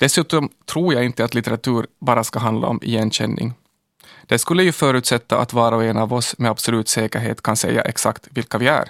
Dessutom 0.00 0.48
tror 0.66 0.94
jag 0.94 1.04
inte 1.04 1.24
att 1.24 1.34
litteratur 1.34 1.86
bara 1.98 2.24
ska 2.24 2.38
handla 2.38 2.66
om 2.66 2.80
igenkänning. 2.82 3.54
Det 4.26 4.38
skulle 4.38 4.62
ju 4.62 4.72
förutsätta 4.72 5.38
att 5.38 5.52
var 5.52 5.72
och 5.72 5.84
en 5.84 5.96
av 5.96 6.12
oss 6.12 6.38
med 6.38 6.50
absolut 6.50 6.88
säkerhet 6.88 7.42
kan 7.42 7.56
säga 7.56 7.82
exakt 7.82 8.28
vilka 8.30 8.58
vi 8.58 8.66
är. 8.66 8.88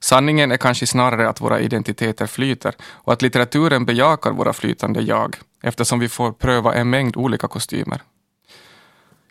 Sanningen 0.00 0.52
är 0.52 0.56
kanske 0.56 0.86
snarare 0.86 1.28
att 1.28 1.40
våra 1.40 1.60
identiteter 1.60 2.26
flyter 2.26 2.74
och 2.82 3.12
att 3.12 3.22
litteraturen 3.22 3.84
bejakar 3.84 4.30
våra 4.30 4.52
flytande 4.52 5.00
jag, 5.00 5.36
eftersom 5.62 5.98
vi 5.98 6.08
får 6.08 6.32
pröva 6.32 6.74
en 6.74 6.90
mängd 6.90 7.16
olika 7.16 7.48
kostymer. 7.48 8.02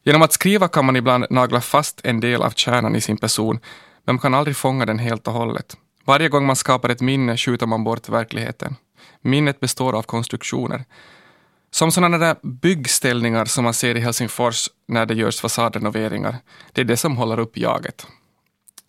Genom 0.04 0.22
att 0.22 0.34
skriva 0.34 0.68
kan 0.68 0.86
man 0.86 0.96
ibland 0.96 1.26
nagla 1.30 1.62
fast 1.62 2.02
en 2.04 2.20
del 2.20 2.42
av 2.42 2.50
kärnan 2.50 2.96
i 2.96 3.02
sin 3.02 3.18
person, 3.18 3.60
men 4.06 4.16
man 4.16 4.20
kan 4.20 4.34
aldrig 4.34 4.58
fånga 4.58 4.86
den 4.86 5.00
helt 5.00 5.28
och 5.28 5.34
hållet. 5.34 5.78
Varje 6.06 6.30
gång 6.30 6.46
man 6.46 6.56
skapar 6.56 6.90
ett 6.90 7.02
minne 7.02 7.38
skjuter 7.38 7.66
man 7.66 7.84
bort 7.84 8.10
verkligheten. 8.10 8.76
Minnet 9.22 9.60
består 9.60 9.96
av 9.96 10.04
konstruktioner. 10.04 10.86
Som 11.72 11.92
sådana 11.92 12.18
där 12.18 12.36
byggställningar 12.42 13.46
som 13.46 13.64
man 13.64 13.74
ser 13.74 13.98
i 13.98 14.00
Helsingfors 14.00 14.70
när 14.88 15.06
det 15.06 15.14
görs 15.14 15.42
fasadrenoveringar. 15.42 16.36
Det 16.72 16.82
är 16.82 16.86
det 16.86 16.98
som 16.98 17.18
håller 17.18 17.40
upp 17.40 17.58
jaget. 17.58 18.08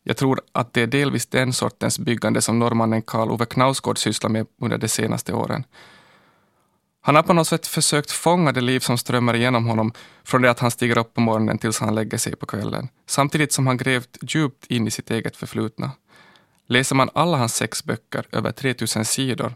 Jag 0.03 0.17
tror 0.17 0.41
att 0.53 0.73
det 0.73 0.81
är 0.81 0.87
delvis 0.87 1.27
den 1.27 1.53
sortens 1.53 1.99
byggande 1.99 2.43
som 2.43 2.59
norrmannen 2.59 3.03
Karl 3.03 3.31
Ove 3.31 3.47
Knausgård 3.47 3.99
sysslar 3.99 4.31
med 4.31 4.47
under 4.61 4.79
de 4.79 4.89
senaste 4.89 5.33
åren. 5.33 5.65
Han 7.07 7.15
har 7.15 7.23
på 7.23 7.33
något 7.33 7.49
sätt 7.49 7.67
försökt 7.67 8.11
fånga 8.11 8.53
det 8.53 8.61
liv 8.61 8.81
som 8.81 8.99
strömmar 8.99 9.37
igenom 9.37 9.67
honom 9.67 9.93
från 10.25 10.43
det 10.43 10.51
att 10.51 10.59
han 10.59 10.71
stiger 10.71 10.99
upp 10.99 11.15
på 11.15 11.21
morgonen 11.21 11.59
tills 11.59 11.81
han 11.81 11.95
lägger 11.95 12.19
sig 12.19 12.37
på 12.37 12.47
kvällen, 12.47 12.89
samtidigt 13.07 13.53
som 13.53 13.67
han 13.67 13.77
grävt 13.77 14.19
djupt 14.23 14.67
in 14.67 14.87
i 14.87 14.91
sitt 14.91 15.11
eget 15.11 15.37
förflutna. 15.37 15.91
Läser 16.67 16.95
man 16.95 17.11
alla 17.15 17.37
hans 17.37 17.57
sex 17.57 17.85
böcker, 17.85 18.27
över 18.33 18.53
3000 18.53 19.05
sidor, 19.05 19.55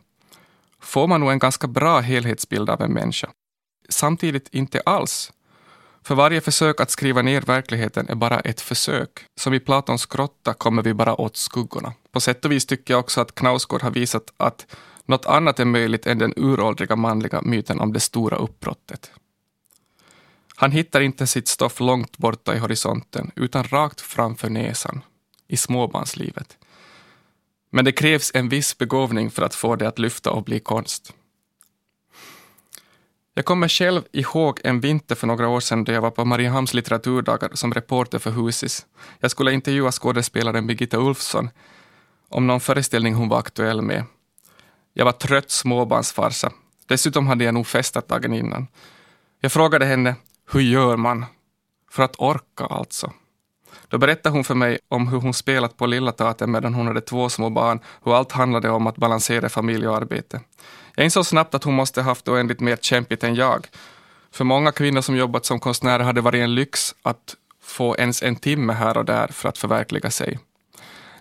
får 0.80 1.06
man 1.06 1.20
nog 1.20 1.30
en 1.30 1.38
ganska 1.38 1.66
bra 1.66 2.00
helhetsbild 2.00 2.70
av 2.70 2.82
en 2.82 2.92
människa. 2.92 3.30
Samtidigt 3.88 4.48
inte 4.54 4.80
alls. 4.80 5.32
För 6.02 6.14
varje 6.14 6.40
försök 6.40 6.80
att 6.80 6.90
skriva 6.90 7.22
ner 7.22 7.40
verkligheten 7.40 8.08
är 8.08 8.14
bara 8.14 8.40
ett 8.40 8.60
försök. 8.60 9.10
Som 9.40 9.54
i 9.54 9.60
Platons 9.60 10.06
grotta 10.06 10.54
kommer 10.54 10.82
vi 10.82 10.94
bara 10.94 11.20
åt 11.20 11.36
skuggorna. 11.36 11.92
På 12.12 12.20
sätt 12.20 12.44
och 12.44 12.52
vis 12.52 12.66
tycker 12.66 12.94
jag 12.94 13.00
också 13.00 13.20
att 13.20 13.34
Knausgård 13.34 13.82
har 13.82 13.90
visat 13.90 14.32
att 14.36 14.66
något 15.08 15.26
annat 15.26 15.60
är 15.60 15.64
möjligt 15.64 16.06
än 16.06 16.18
den 16.18 16.32
uråldriga 16.36 16.96
manliga 16.96 17.42
myten 17.42 17.80
om 17.80 17.92
det 17.92 18.00
stora 18.00 18.36
uppbrottet. 18.36 19.10
Han 20.56 20.72
hittar 20.72 21.00
inte 21.00 21.26
sitt 21.26 21.48
stoff 21.48 21.80
långt 21.80 22.18
borta 22.18 22.54
i 22.54 22.58
horisonten, 22.58 23.30
utan 23.36 23.64
rakt 23.64 24.00
framför 24.00 24.50
näsan, 24.50 25.00
i 25.48 25.56
småbarnslivet. 25.56 26.58
Men 27.70 27.84
det 27.84 27.92
krävs 27.92 28.30
en 28.34 28.48
viss 28.48 28.78
begåvning 28.78 29.30
för 29.30 29.42
att 29.42 29.54
få 29.54 29.76
det 29.76 29.88
att 29.88 29.98
lyfta 29.98 30.30
och 30.30 30.44
bli 30.44 30.60
konst. 30.60 31.14
Jag 33.34 33.44
kommer 33.44 33.68
själv 33.68 34.02
ihåg 34.12 34.60
en 34.64 34.80
vinter 34.80 35.14
för 35.14 35.26
några 35.26 35.48
år 35.48 35.60
sedan 35.60 35.84
då 35.84 35.92
jag 35.92 36.00
var 36.00 36.10
på 36.10 36.24
Mariehamns 36.24 36.74
litteraturdagar 36.74 37.50
som 37.54 37.74
reporter 37.74 38.18
för 38.18 38.30
Husis. 38.30 38.86
Jag 39.20 39.30
skulle 39.30 39.52
intervjua 39.52 39.92
skådespelaren 39.92 40.66
Birgitta 40.66 40.96
Ulfsson 40.96 41.50
om 42.28 42.46
någon 42.46 42.60
föreställning 42.60 43.14
hon 43.14 43.28
var 43.28 43.38
aktuell 43.38 43.82
med. 43.82 44.04
Jag 44.94 45.04
var 45.04 45.12
trött 45.12 45.50
småbarnsfarsa. 45.50 46.52
Dessutom 46.86 47.26
hade 47.26 47.44
jag 47.44 47.54
nog 47.54 47.66
festat 47.66 48.08
dagen 48.08 48.34
innan. 48.34 48.66
Jag 49.40 49.52
frågade 49.52 49.86
henne, 49.86 50.14
hur 50.50 50.60
gör 50.60 50.96
man? 50.96 51.26
För 51.90 52.02
att 52.02 52.14
orka 52.18 52.64
alltså. 52.64 53.12
Då 53.88 53.98
berättade 53.98 54.34
hon 54.34 54.44
för 54.44 54.54
mig 54.54 54.78
om 54.88 55.08
hur 55.08 55.18
hon 55.20 55.34
spelat 55.34 55.76
på 55.76 55.86
Lilla 55.86 56.12
Teatern 56.12 56.50
medan 56.50 56.74
hon 56.74 56.86
hade 56.86 57.00
två 57.00 57.28
små 57.28 57.50
barn, 57.50 57.80
hur 58.04 58.14
allt 58.14 58.32
handlade 58.32 58.70
om 58.70 58.86
att 58.86 58.96
balansera 58.96 59.48
familj 59.48 59.88
och 59.88 59.96
arbete. 59.96 60.40
Jag 60.94 61.04
insåg 61.04 61.26
snabbt 61.26 61.54
att 61.54 61.64
hon 61.64 61.74
måste 61.74 62.02
haft 62.02 62.28
oändligt 62.28 62.60
mer 62.60 62.76
kämpigt 62.76 63.24
än 63.24 63.34
jag. 63.34 63.66
För 64.30 64.44
många 64.44 64.72
kvinnor 64.72 65.00
som 65.00 65.16
jobbat 65.16 65.44
som 65.44 65.60
konstnärer 65.60 66.04
hade 66.04 66.20
varit 66.20 66.42
en 66.42 66.54
lyx 66.54 66.94
att 67.02 67.36
få 67.62 67.96
ens 67.96 68.22
en 68.22 68.36
timme 68.36 68.72
här 68.72 68.96
och 68.96 69.04
där 69.04 69.28
för 69.28 69.48
att 69.48 69.58
förverkliga 69.58 70.10
sig. 70.10 70.38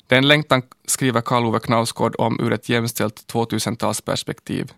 Den 0.07 0.27
längtan 0.27 0.61
skriver 0.85 1.21
Karl 1.21 1.45
Ove 1.45 1.59
Knausgård 1.59 2.15
om 2.17 2.39
ur 2.39 2.53
ett 2.53 2.69
jämställt 2.69 3.33
2000-talsperspektiv. 3.33 4.71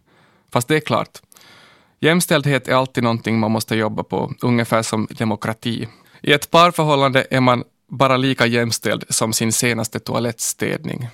Fast 0.52 0.68
det 0.68 0.76
är 0.76 0.80
klart, 0.80 1.22
jämställdhet 2.00 2.68
är 2.68 2.74
alltid 2.74 3.04
någonting 3.04 3.39
man 3.39 3.52
måste 3.52 3.76
jobba 3.76 4.04
på, 4.04 4.34
ungefär 4.42 4.82
som 4.82 5.08
demokrati. 5.12 5.88
I 6.22 6.34
ett 6.34 6.52
parförhållande 6.52 7.28
är 7.30 7.42
man 7.42 7.63
bara 7.88 8.18
lika 8.18 8.46
jämställd 8.46 9.04
som 9.10 9.34
sin 9.34 9.52
senaste 9.52 10.00
toalettstädning. 10.00 11.10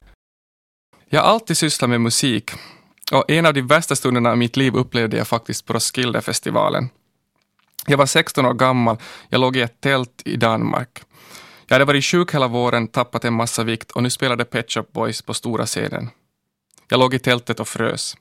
Jag 1.10 1.22
har 1.22 1.28
alltid 1.28 1.58
sysslat 1.58 1.90
med 1.90 2.02
musik 2.02 2.52
och 3.12 3.32
en 3.32 3.46
av 3.46 3.54
de 3.54 3.62
värsta 3.62 3.96
stunderna 3.96 4.34
i 4.34 4.36
mitt 4.36 4.58
liv 4.58 4.76
upplevde 4.76 5.18
jag 5.18 5.28
faktiskt 5.28 5.66
på 5.66 5.74
Roskildefestivalen. 5.74 6.90
Jag 7.88 7.98
var 7.98 8.06
16 8.06 8.46
år 8.46 8.54
gammal, 8.54 8.98
jag 9.30 9.42
låg 9.42 9.58
i 9.58 9.62
ett 9.62 9.82
tält 9.82 10.22
i 10.26 10.36
Danmark. 10.36 11.00
Jag 11.68 11.76
hade 11.76 11.86
varit 11.86 12.06
sjuk 12.06 12.34
hela 12.34 12.48
våren, 12.48 12.88
tappat 12.88 13.26
en 13.26 13.34
massa 13.34 13.64
vikt 13.64 13.92
och 13.92 14.04
nu 14.04 14.10
spelade 14.10 14.46
Pet 14.46 14.72
Shop 14.72 14.86
Boys 14.92 15.22
på 15.22 15.34
stora 15.34 15.66
scenen. 15.66 16.10
Jag 16.88 17.00
låg 17.00 17.14
i 17.14 17.20
tältet 17.20 17.60
och 17.60 17.68
frös. 17.68 18.18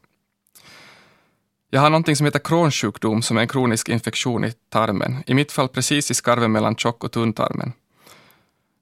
Jag 1.70 1.80
har 1.80 1.90
någonting 1.90 2.16
som 2.16 2.26
heter 2.26 2.38
kronsjukdom 2.38 3.22
som 3.22 3.36
är 3.36 3.40
en 3.40 3.48
kronisk 3.48 3.88
infektion 3.88 4.44
i 4.44 4.52
tarmen. 4.68 5.22
I 5.26 5.34
mitt 5.34 5.52
fall 5.52 5.68
precis 5.68 6.10
i 6.10 6.14
skarven 6.14 6.52
mellan 6.52 6.76
tjock 6.76 7.04
och 7.04 7.12
tunntarmen. 7.12 7.72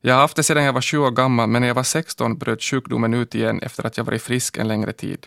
Jag 0.00 0.14
har 0.14 0.20
haft 0.20 0.36
det 0.36 0.42
sedan 0.42 0.64
jag 0.64 0.72
var 0.72 0.80
20 0.80 1.06
år 1.06 1.10
gammal 1.10 1.48
men 1.48 1.60
när 1.62 1.68
jag 1.68 1.74
var 1.74 1.82
16 1.82 2.38
bröt 2.38 2.62
sjukdomen 2.62 3.14
ut 3.14 3.34
igen 3.34 3.60
efter 3.62 3.86
att 3.86 3.96
jag 3.96 4.04
varit 4.04 4.22
frisk 4.22 4.56
en 4.56 4.68
längre 4.68 4.92
tid. 4.92 5.26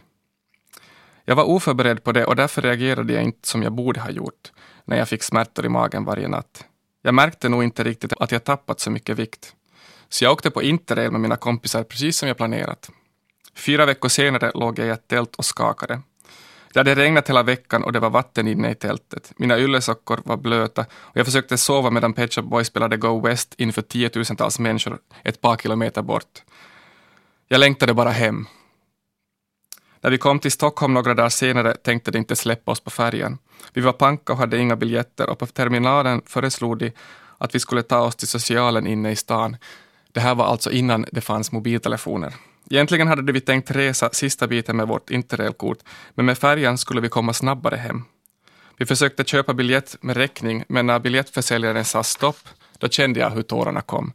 Jag 1.26 1.36
var 1.36 1.43
oförberedd 1.43 2.04
på 2.04 2.12
det 2.12 2.26
och 2.26 2.36
därför 2.36 2.62
reagerade 2.62 3.13
jag 3.13 3.24
inte 3.24 3.48
som 3.48 3.63
jag 3.63 3.71
borde 3.71 4.00
ha 4.00 4.10
gjort 4.10 4.52
när 4.86 4.98
jag 4.98 5.10
fick 5.10 5.24
smärtor 5.24 5.65
i 5.65 5.69
magen 5.69 6.06
varje 6.06 6.28
natt. 6.28 6.65
Jag 7.05 7.13
märkte 7.13 7.49
nog 7.49 7.63
inte 7.63 7.83
riktigt 7.83 8.13
att 8.19 8.31
jag 8.31 8.43
tappat 8.43 8.79
så 8.79 8.91
mycket 8.91 9.17
vikt. 9.19 9.55
Så 10.09 10.23
jag 10.23 10.31
åkte 10.31 10.51
på 10.51 10.63
interrail 10.63 11.11
med 11.11 11.21
mina 11.21 11.35
kompisar 11.35 11.83
precis 11.83 12.17
som 12.17 12.27
jag 12.27 12.37
planerat. 12.37 12.89
Fyra 13.55 13.85
veckor 13.85 14.09
senare 14.09 14.51
låg 14.55 14.79
jag 14.79 14.87
i 14.87 14.89
ett 14.89 15.07
tält 15.07 15.35
och 15.35 15.45
skakade. 15.45 16.01
Det 16.73 16.79
hade 16.79 16.95
regnat 16.95 17.29
hela 17.29 17.43
veckan 17.43 17.83
och 17.83 17.93
det 17.93 17.99
var 17.99 18.09
vatten 18.09 18.47
inne 18.47 18.71
i 18.71 18.75
tältet. 18.75 19.33
Mina 19.37 19.59
yllesockor 19.59 20.21
var 20.25 20.37
blöta 20.37 20.85
och 20.91 21.17
jag 21.17 21.25
försökte 21.25 21.57
sova 21.57 21.89
medan 21.89 22.13
Pet 22.13 22.33
Shop 22.33 22.41
Boys 22.41 22.67
spelade 22.67 22.97
Go 22.97 23.19
West 23.19 23.55
inför 23.57 23.81
tiotusentals 23.81 24.59
människor 24.59 24.99
ett 25.23 25.41
par 25.41 25.57
kilometer 25.57 26.01
bort. 26.01 26.43
Jag 27.47 27.59
längtade 27.59 27.93
bara 27.93 28.11
hem. 28.11 28.45
När 30.05 30.11
vi 30.11 30.17
kom 30.17 30.39
till 30.39 30.51
Stockholm 30.51 30.93
några 30.93 31.13
dagar 31.13 31.29
senare 31.29 31.75
tänkte 31.75 32.11
de 32.11 32.17
inte 32.17 32.35
släppa 32.35 32.71
oss 32.71 32.79
på 32.79 32.89
färjan. 32.89 33.37
Vi 33.73 33.81
var 33.81 33.91
panka 33.91 34.33
och 34.33 34.39
hade 34.39 34.57
inga 34.57 34.75
biljetter 34.75 35.29
och 35.29 35.39
på 35.39 35.45
terminalen 35.45 36.21
föreslog 36.25 36.77
de 36.77 36.91
att 37.37 37.55
vi 37.55 37.59
skulle 37.59 37.83
ta 37.83 37.99
oss 37.99 38.15
till 38.15 38.27
socialen 38.27 38.87
inne 38.87 39.11
i 39.11 39.15
stan. 39.15 39.57
Det 40.11 40.19
här 40.19 40.35
var 40.35 40.45
alltså 40.45 40.71
innan 40.71 41.05
det 41.11 41.21
fanns 41.21 41.51
mobiltelefoner. 41.51 42.33
Egentligen 42.69 43.07
hade 43.07 43.31
vi 43.31 43.41
tänkt 43.41 43.71
resa 43.71 44.09
sista 44.13 44.47
biten 44.47 44.77
med 44.77 44.87
vårt 44.87 45.09
interrailkort, 45.09 45.79
men 46.15 46.25
med 46.25 46.37
färjan 46.37 46.77
skulle 46.77 47.01
vi 47.01 47.09
komma 47.09 47.33
snabbare 47.33 47.75
hem. 47.75 48.03
Vi 48.77 48.85
försökte 48.85 49.23
köpa 49.23 49.53
biljett 49.53 49.97
med 50.01 50.17
räkning, 50.17 50.63
men 50.67 50.85
när 50.85 50.99
biljettförsäljaren 50.99 51.85
sa 51.85 52.03
stopp, 52.03 52.39
då 52.77 52.89
kände 52.89 53.19
jag 53.19 53.29
hur 53.29 53.41
tårarna 53.41 53.81
kom. 53.81 54.13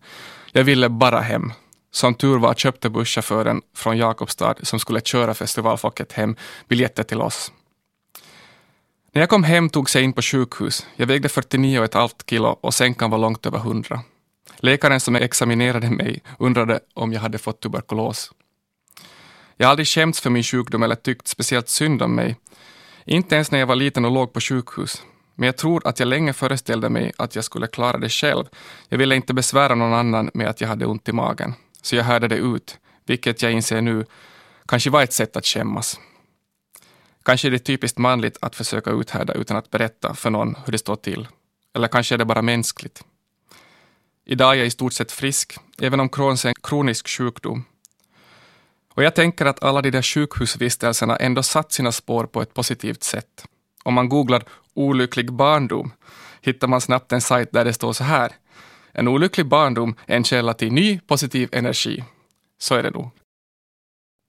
Jag 0.53 0.65
ville 0.65 0.89
bara 0.89 1.21
hem. 1.21 1.53
Som 1.91 2.15
tur 2.15 2.39
var 2.39 2.55
köpte 2.55 2.91
busschauffören 2.91 3.63
från 3.75 3.99
Jakobstad, 3.99 4.55
som 4.63 4.79
skulle 4.79 5.01
köra 5.01 5.35
festivalfolket 5.35 6.13
hem, 6.13 6.37
biljetter 6.69 7.03
till 7.03 7.21
oss. 7.21 7.53
När 9.13 9.23
jag 9.23 9.29
kom 9.29 9.45
hem 9.45 9.69
togs 9.69 9.95
jag 9.95 10.05
in 10.05 10.13
på 10.13 10.23
sjukhus. 10.23 10.87
Jag 10.97 11.07
vägde 11.07 11.29
49,5 11.29 12.11
kilo 12.27 12.59
och 12.61 12.75
sänkan 12.75 13.11
var 13.11 13.19
långt 13.19 13.47
över 13.47 13.59
100. 13.59 14.01
Läkaren 14.59 15.01
som 15.01 15.17
examinerade 15.17 15.91
mig 15.91 16.23
undrade 16.39 16.81
om 16.95 17.13
jag 17.13 17.21
hade 17.21 17.39
fått 17.39 17.61
tuberkulos. 17.61 18.33
Jag 19.57 19.67
har 19.67 19.71
aldrig 19.71 19.89
skämts 19.89 20.21
för 20.21 20.31
min 20.31 20.43
sjukdom 20.43 20.83
eller 20.83 20.95
tyckt 20.95 21.29
speciellt 21.29 21.69
synd 21.69 22.03
om 22.03 22.15
mig. 22.15 22.37
Inte 23.05 23.35
ens 23.35 23.51
när 23.51 23.59
jag 23.59 23.67
var 23.67 23.77
liten 23.77 24.05
och 24.05 24.11
låg 24.11 24.33
på 24.33 24.41
sjukhus. 24.41 25.03
Men 25.35 25.47
jag 25.47 25.57
tror 25.57 25.87
att 25.87 25.99
jag 25.99 26.09
länge 26.09 26.33
föreställde 26.33 26.89
mig 26.89 27.13
att 27.19 27.35
jag 27.35 27.45
skulle 27.45 27.67
klara 27.67 27.99
det 27.99 28.09
själv. 28.09 28.45
Jag 28.89 28.99
ville 28.99 29.17
inte 29.17 29.35
besvära 29.35 29.75
någon 29.75 29.95
annan 29.95 30.31
med 30.35 30.49
att 30.49 30.61
jag 30.61 30.69
hade 30.69 30.87
ont 30.87 31.09
i 31.09 31.13
magen. 31.13 31.55
Så 31.83 31.97
jag 31.97 32.05
härdade 32.05 32.37
ut, 32.37 32.79
vilket 33.07 33.43
jag 33.43 33.53
inser 33.53 33.81
nu 33.81 34.07
kanske 34.69 34.91
var 34.91 35.03
ett 35.03 35.13
sätt 35.13 35.37
att 35.37 35.47
skämmas. 35.47 36.01
Kanske 37.23 37.49
är 37.49 37.51
det 37.51 37.59
typiskt 37.59 37.99
manligt 37.99 38.39
att 38.41 38.57
försöka 38.57 38.91
uthärda 38.91 39.33
utan 39.33 39.57
att 39.57 39.71
berätta 39.71 40.15
för 40.15 40.31
någon 40.31 40.57
hur 40.65 40.73
det 40.73 40.79
står 40.79 40.97
till. 40.97 41.29
Eller 41.75 41.89
kanske 41.89 42.15
är 42.15 42.19
det 42.19 42.25
bara 42.25 42.43
mänskligt. 42.43 43.05
Idag 44.25 44.53
är 44.53 44.59
jag 44.59 44.67
i 44.67 44.71
stort 44.71 44.93
sett 44.93 45.13
frisk, 45.13 45.57
även 45.81 46.01
om 46.01 46.09
Crohns 46.09 46.45
är 46.45 46.49
en 46.49 46.55
kronisk 46.63 47.09
sjukdom. 47.09 47.65
Och 48.95 49.03
jag 49.03 49.15
tänker 49.15 49.47
att 49.47 49.63
alla 49.63 49.83
de 49.83 49.91
där 49.91 50.03
sjukhusvistelserna 50.03 51.17
ändå 51.17 51.43
satt 51.43 51.73
sina 51.73 51.93
spår 51.93 52.27
på 52.27 52.43
ett 52.43 52.55
positivt 52.55 53.03
sätt. 53.03 53.47
Om 53.83 53.95
man 53.95 54.09
googlar 54.09 54.45
olycklig 54.75 55.33
barndom 55.33 55.93
hittar 56.41 56.69
man 56.69 56.81
snabbt 56.81 57.13
en 57.13 57.21
sajt 57.21 57.53
där 57.53 57.65
det 57.65 57.73
står 57.73 57.93
så 57.93 58.05
här. 58.05 58.33
En 58.93 59.09
olycklig 59.09 59.47
barndom 59.47 59.95
är 60.07 60.17
en 60.17 60.25
källa 60.25 60.55
till 60.55 60.73
ny 60.73 61.01
positiv 61.01 61.49
energi. 61.53 62.05
Så 62.59 62.75
är 62.75 62.83
det 62.83 62.91
nog. 62.91 63.11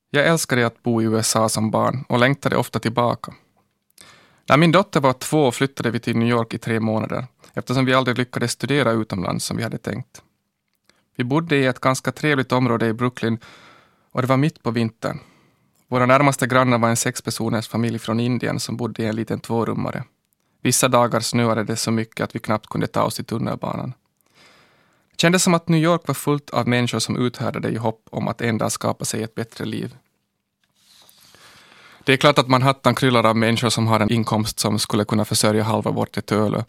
Jag 0.10 0.28
älskade 0.28 0.66
att 0.66 0.84
bo 0.84 1.02
i 1.02 1.06
USA 1.06 1.50
som 1.50 1.72
barn 1.72 2.06
och 2.10 2.20
längtade 2.20 2.58
ofta 2.58 2.80
tillbaka. 2.80 3.34
När 4.50 4.58
min 4.58 4.72
dotter 4.72 5.00
var 5.00 5.14
två 5.14 5.52
flyttade 5.52 5.92
vi 5.92 6.00
till 6.00 6.18
New 6.18 6.30
York 6.30 6.54
i 6.54 6.58
tre 6.58 6.80
månader 6.80 7.26
eftersom 7.54 7.86
vi 7.86 7.94
aldrig 7.94 8.18
lyckades 8.18 8.52
studera 8.52 8.92
utomlands 8.92 9.46
som 9.46 9.58
vi 9.58 9.64
hade 9.64 9.78
tänkt. 9.78 10.22
Vi 11.16 11.24
bodde 11.24 11.58
i 11.58 11.66
ett 11.66 11.80
ganska 11.80 12.12
trevligt 12.12 12.52
område 12.52 12.88
i 12.88 12.94
Brooklyn 12.94 13.40
och 14.12 14.22
det 14.22 14.28
var 14.28 14.38
mitt 14.38 14.64
på 14.64 14.72
vintern. 14.72 15.20
Våra 15.88 16.06
närmaste 16.06 16.48
grannar 16.48 16.78
var 16.78 16.90
en 16.90 16.98
sexpersoners 16.98 17.68
familj 17.68 18.00
från 18.00 18.20
Indien 18.20 18.60
som 18.60 18.78
bodde 18.78 19.04
i 19.04 19.06
en 19.06 19.16
liten 19.16 19.40
tvårummare. 19.40 20.04
Vissa 20.62 20.88
dagar 20.88 21.20
snöade 21.20 21.64
det 21.64 21.76
så 21.76 21.92
mycket 21.92 22.24
att 22.24 22.36
vi 22.36 22.40
knappt 22.40 22.68
kunde 22.68 22.88
ta 22.88 23.04
oss 23.04 23.16
till 23.16 23.26
tunnelbanan. 23.26 23.94
Kändes 25.22 25.44
som 25.44 25.54
att 25.54 25.68
New 25.68 25.84
York 25.84 26.02
var 26.08 26.14
fullt 26.14 26.50
av 26.50 26.68
människor 26.68 27.00
som 27.00 27.18
uthärdade 27.18 27.70
i 27.70 27.78
hopp 27.78 28.08
om 28.12 28.28
att 28.28 28.42
en 28.42 28.58
dag 28.58 28.72
skapa 28.72 29.06
sig 29.06 29.24
ett 29.24 29.36
bättre 29.36 29.66
liv. 29.66 29.96
Det 32.04 32.14
är 32.14 32.18
klart 32.18 32.38
att 32.38 32.48
Manhattan 32.48 32.96
kryllar 32.96 33.26
av 33.26 33.36
människor 33.36 33.70
som 33.70 33.88
har 33.88 34.00
en 34.00 34.12
inkomst 34.12 34.60
som 34.60 34.80
skulle 34.80 35.06
kunna 35.06 35.26
försörja 35.26 35.64
halva 35.64 35.92
vårt 35.92 36.26
Töölö. 36.26 36.64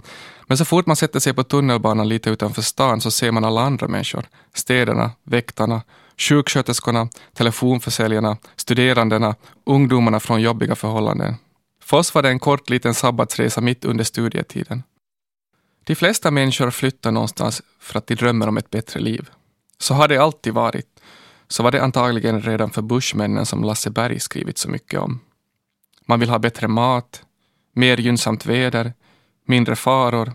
Men 0.46 0.58
så 0.58 0.64
fort 0.64 0.86
man 0.86 0.96
sätter 0.96 1.20
sig 1.20 1.34
på 1.34 1.42
tunnelbanan 1.42 2.08
lite 2.08 2.30
utanför 2.30 2.62
stan 2.62 3.00
så 3.00 3.10
ser 3.10 3.32
man 3.32 3.44
alla 3.44 3.60
andra 3.60 3.88
människor. 3.88 4.24
Städerna, 4.54 5.10
väktarna, 5.22 5.82
sjuksköterskorna, 6.16 7.08
telefonförsäljarna, 7.34 8.36
studerandena, 8.56 9.34
ungdomarna 9.66 10.20
från 10.20 10.40
jobbiga 10.40 10.74
förhållanden. 10.74 11.34
För 11.82 11.96
oss 11.96 12.14
var 12.14 12.22
det 12.22 12.28
en 12.28 12.38
kort 12.38 12.70
liten 12.70 12.94
sabbatsresa 12.94 13.60
mitt 13.60 13.84
under 13.84 14.04
studietiden. 14.04 14.82
De 15.84 15.94
flesta 15.94 16.30
människor 16.30 16.70
flyttar 16.70 17.10
någonstans 17.10 17.62
för 17.78 17.98
att 17.98 18.06
de 18.06 18.14
drömmer 18.14 18.48
om 18.48 18.56
ett 18.56 18.70
bättre 18.70 19.00
liv. 19.00 19.30
Så 19.78 19.94
har 19.94 20.08
det 20.08 20.18
alltid 20.18 20.54
varit. 20.54 21.00
Så 21.48 21.62
var 21.62 21.70
det 21.70 21.82
antagligen 21.82 22.42
redan 22.42 22.70
för 22.70 22.82
bushmännen 22.82 23.46
som 23.46 23.64
Lasse 23.64 23.90
Berg 23.90 24.20
skrivit 24.20 24.58
så 24.58 24.68
mycket 24.68 25.00
om. 25.00 25.20
Man 26.06 26.20
vill 26.20 26.30
ha 26.30 26.38
bättre 26.38 26.68
mat, 26.68 27.22
mer 27.72 27.96
gynnsamt 27.96 28.46
väder, 28.46 28.92
mindre 29.46 29.76
faror, 29.76 30.32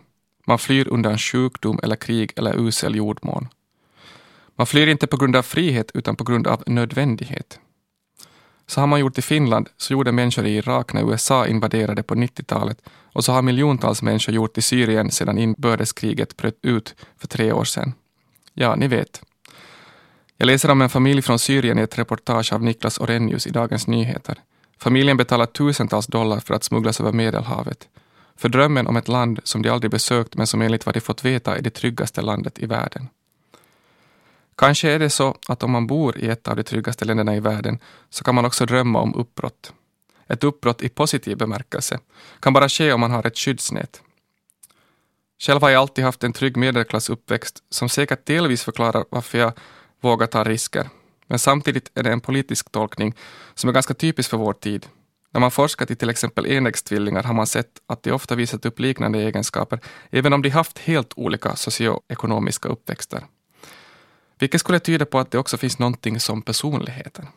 man 0.47 0.59
flyr 0.59 0.87
undan 0.87 1.17
sjukdom 1.17 1.79
eller 1.83 1.95
krig 1.95 2.31
eller 2.35 2.59
usel 2.59 2.95
jordmån. 2.95 3.47
Man 4.55 4.67
flyr 4.67 4.87
inte 4.87 5.07
på 5.07 5.17
grund 5.17 5.35
av 5.35 5.41
frihet 5.41 5.91
utan 5.93 6.15
på 6.15 6.23
grund 6.23 6.47
av 6.47 6.63
nödvändighet. 6.67 7.59
Så 8.67 8.79
har 8.79 8.87
man 8.87 8.99
gjort 8.99 9.17
i 9.17 9.21
Finland, 9.21 9.69
så 9.77 9.93
gjorde 9.93 10.11
människor 10.11 10.45
i 10.45 10.57
Irak 10.57 10.93
när 10.93 11.11
USA 11.11 11.47
invaderade 11.47 12.03
på 12.03 12.15
90-talet 12.15 12.81
och 13.17 13.25
så 13.25 13.31
har 13.31 13.41
miljontals 13.41 14.01
människor 14.01 14.35
gjort 14.35 14.57
i 14.57 14.61
Syrien 14.61 15.11
sedan 15.11 15.37
inbördeskriget 15.37 16.37
bröt 16.37 16.59
ut 16.61 16.95
för 17.17 17.27
tre 17.27 17.51
år 17.51 17.63
sedan. 17.63 17.93
Ja, 18.53 18.75
ni 18.75 18.87
vet. 18.87 19.21
Jag 20.37 20.47
läser 20.47 20.71
om 20.71 20.81
en 20.81 20.89
familj 20.89 21.21
från 21.21 21.39
Syrien 21.39 21.79
i 21.79 21.81
ett 21.81 21.97
reportage 21.97 22.53
av 22.53 22.63
Niklas 22.63 22.99
Orenius 22.99 23.47
i 23.47 23.49
Dagens 23.49 23.87
Nyheter. 23.87 24.39
Familjen 24.79 25.17
betalar 25.17 25.45
tusentals 25.45 26.07
dollar 26.07 26.39
för 26.39 26.53
att 26.53 26.63
smugglas 26.63 26.99
över 26.99 27.11
Medelhavet. 27.11 27.87
För 28.35 28.49
drömmen 28.49 28.87
om 28.87 28.97
ett 28.97 29.07
land 29.07 29.39
som 29.43 29.61
de 29.61 29.69
aldrig 29.69 29.91
besökt 29.91 30.35
men 30.35 30.47
som 30.47 30.61
enligt 30.61 30.85
vad 30.85 30.95
de 30.95 30.99
fått 30.99 31.25
veta 31.25 31.57
är 31.57 31.61
det 31.61 31.69
tryggaste 31.69 32.21
landet 32.21 32.59
i 32.59 32.65
världen. 32.65 33.09
Kanske 34.55 34.91
är 34.91 34.99
det 34.99 35.09
så 35.09 35.35
att 35.47 35.63
om 35.63 35.71
man 35.71 35.87
bor 35.87 36.17
i 36.17 36.29
ett 36.29 36.47
av 36.47 36.55
de 36.55 36.63
tryggaste 36.63 37.05
länderna 37.05 37.35
i 37.35 37.39
världen 37.39 37.79
så 38.09 38.23
kan 38.23 38.35
man 38.35 38.45
också 38.45 38.65
drömma 38.65 39.01
om 39.01 39.15
uppbrott. 39.15 39.73
Ett 40.27 40.43
uppbrott 40.43 40.81
i 40.81 40.89
positiv 40.89 41.37
bemärkelse 41.37 41.99
kan 42.39 42.53
bara 42.53 42.69
ske 42.69 42.93
om 42.93 42.99
man 42.99 43.11
har 43.11 43.27
ett 43.27 43.37
skyddsnät. 43.37 44.01
Själv 45.39 45.61
har 45.61 45.69
jag 45.69 45.81
alltid 45.81 46.03
haft 46.03 46.23
en 46.23 46.33
trygg 46.33 46.57
medelklassuppväxt 46.57 47.63
som 47.69 47.89
säkert 47.89 48.25
delvis 48.25 48.63
förklarar 48.63 49.05
varför 49.09 49.37
jag 49.37 49.53
vågar 50.01 50.27
ta 50.27 50.43
risker. 50.43 50.89
Men 51.27 51.39
samtidigt 51.39 51.91
är 51.95 52.03
det 52.03 52.11
en 52.11 52.21
politisk 52.21 52.71
tolkning 52.71 53.15
som 53.53 53.69
är 53.69 53.73
ganska 53.73 53.93
typisk 53.93 54.29
för 54.29 54.37
vår 54.37 54.53
tid. 54.53 54.87
När 55.31 55.41
man 55.41 55.51
forskat 55.51 55.91
i 55.91 55.95
till 55.95 56.09
exempel 56.09 56.45
enäggstvillingar 56.45 57.23
har 57.23 57.33
man 57.33 57.47
sett 57.47 57.81
att 57.87 58.03
de 58.03 58.11
ofta 58.11 58.35
visat 58.35 58.65
upp 58.65 58.79
liknande 58.79 59.19
egenskaper, 59.19 59.79
även 60.09 60.33
om 60.33 60.41
de 60.41 60.49
haft 60.49 60.79
helt 60.79 61.13
olika 61.15 61.55
socioekonomiska 61.55 62.69
uppväxter. 62.69 63.23
Vilket 64.39 64.61
skulle 64.61 64.79
tyda 64.79 65.05
på 65.05 65.19
att 65.19 65.31
det 65.31 65.37
också 65.37 65.57
finns 65.57 65.79
någonting 65.79 66.19
som 66.19 66.41
personligheten. 66.41 67.27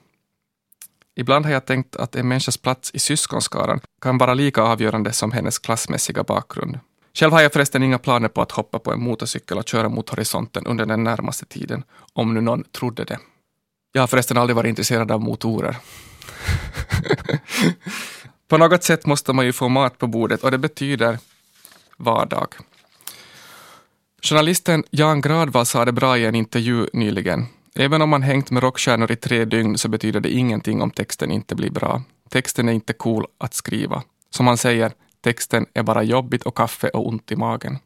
Ibland 1.20 1.44
har 1.44 1.52
jag 1.52 1.66
tänkt 1.66 1.96
att 1.96 2.16
en 2.16 2.28
människas 2.28 2.56
plats 2.56 2.90
i 2.94 2.98
syskonskaran 2.98 3.80
kan 4.02 4.18
vara 4.18 4.35
lika 4.35 4.62
avgörande 4.62 5.12
som 5.12 5.33
hennes 5.33 5.59
klassmässiga 5.59 6.22
bakgrund. 6.22 6.78
Själv 7.14 7.33
har 7.33 7.40
jag 7.40 7.52
förresten 7.52 7.83
inga 7.83 7.98
planer 7.98 8.28
på 8.28 8.42
att 8.42 8.52
hoppa 8.52 8.78
på 8.78 8.92
en 8.92 9.02
motorcykel 9.02 9.59
och 9.59 9.68
köra 9.68 9.88
mot 9.88 10.09
horisonten 10.09 10.66
under 10.66 10.87
den 10.87 11.04
närmaste 11.04 11.46
tiden, 11.46 11.85
om 12.12 12.35
nu 12.35 12.40
någon 12.40 12.64
trodde 12.64 13.04
det. 13.04 13.18
Jag 13.92 14.02
har 14.02 14.06
förresten 14.06 14.37
aldrig 14.37 14.56
varit 14.56 14.68
intresserad 14.68 15.11
av 15.11 15.20
motorer. 15.20 15.76
på 18.48 18.59
något 18.59 18.83
sätt 18.83 19.06
måste 19.06 19.33
man 19.33 19.46
ju 19.46 19.52
få 19.52 19.68
mat 19.68 19.98
på 19.98 20.06
bordet 20.06 20.44
och 20.44 20.50
det 20.50 20.59
betyder 20.59 21.18
vardag. 21.96 22.54
Journalisten 24.22 24.85
Jan 24.90 25.20
Gradvall 25.20 25.66
sa 25.66 25.85
det 25.85 25.92
bra 25.92 26.18
i 26.18 26.24
en 26.24 26.35
intervju 26.35 26.87
nyligen. 26.92 27.46
Även 27.81 28.03
om 28.03 28.09
man 28.09 28.23
hängt 28.23 28.51
med 28.51 28.62
rockstjärnor 28.62 29.12
i 29.12 29.16
tre 29.16 29.45
dygn 29.45 29.79
så 29.79 29.88
betyder 29.88 30.21
det 30.21 30.31
ingenting 30.31 30.83
om 30.83 30.90
texten 30.90 31.31
inte 31.31 31.55
blir 31.55 31.71
bra. 31.71 32.03
Texten 32.29 32.69
är 32.69 32.73
inte 32.73 32.93
cool 32.93 33.27
att 33.38 33.55
skriva. 33.55 34.03
Som 34.31 34.47
han 34.47 34.57
säger, 34.57 34.93
texten 35.21 35.66
är 35.75 35.83
bara 35.83 36.03
jobbigt 36.03 36.43
och 36.43 36.57
kaffe 36.57 36.88
och 36.88 37.09
ont 37.09 37.33
i 37.33 37.37
magen. 37.37 37.79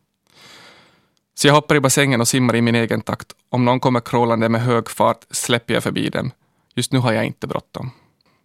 Så 1.34 1.46
jag 1.46 1.54
hoppar 1.54 1.74
i 1.74 1.80
bassängen 1.80 2.20
och 2.20 2.28
simmar 2.28 2.56
i 2.56 2.62
min 2.62 2.74
egen 2.74 3.00
takt. 3.00 3.32
Om 3.48 3.64
någon 3.64 3.80
kommer 3.80 4.00
crawlande 4.00 4.48
med 4.48 4.62
hög 4.62 4.90
fart 4.90 5.24
släpper 5.30 5.74
jag 5.74 5.82
förbi 5.82 6.08
dem. 6.08 6.30
Just 6.74 6.92
nu 6.92 6.98
har 6.98 7.12
jag 7.12 7.24
inte 7.24 7.46
bråttom. 7.46 7.90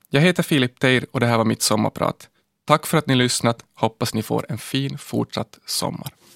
Jag 0.09 0.21
heter 0.21 0.43
Filip 0.43 0.79
Teir 0.79 1.05
och 1.11 1.19
det 1.19 1.25
här 1.25 1.37
var 1.37 1.45
mitt 1.45 1.61
sommarprat. 1.61 2.29
Tack 2.65 2.85
för 2.85 2.97
att 2.97 3.07
ni 3.07 3.15
lyssnat. 3.15 3.65
Hoppas 3.73 4.13
ni 4.13 4.21
får 4.21 4.45
en 4.49 4.57
fin 4.57 4.97
fortsatt 4.97 5.59
sommar. 5.65 6.18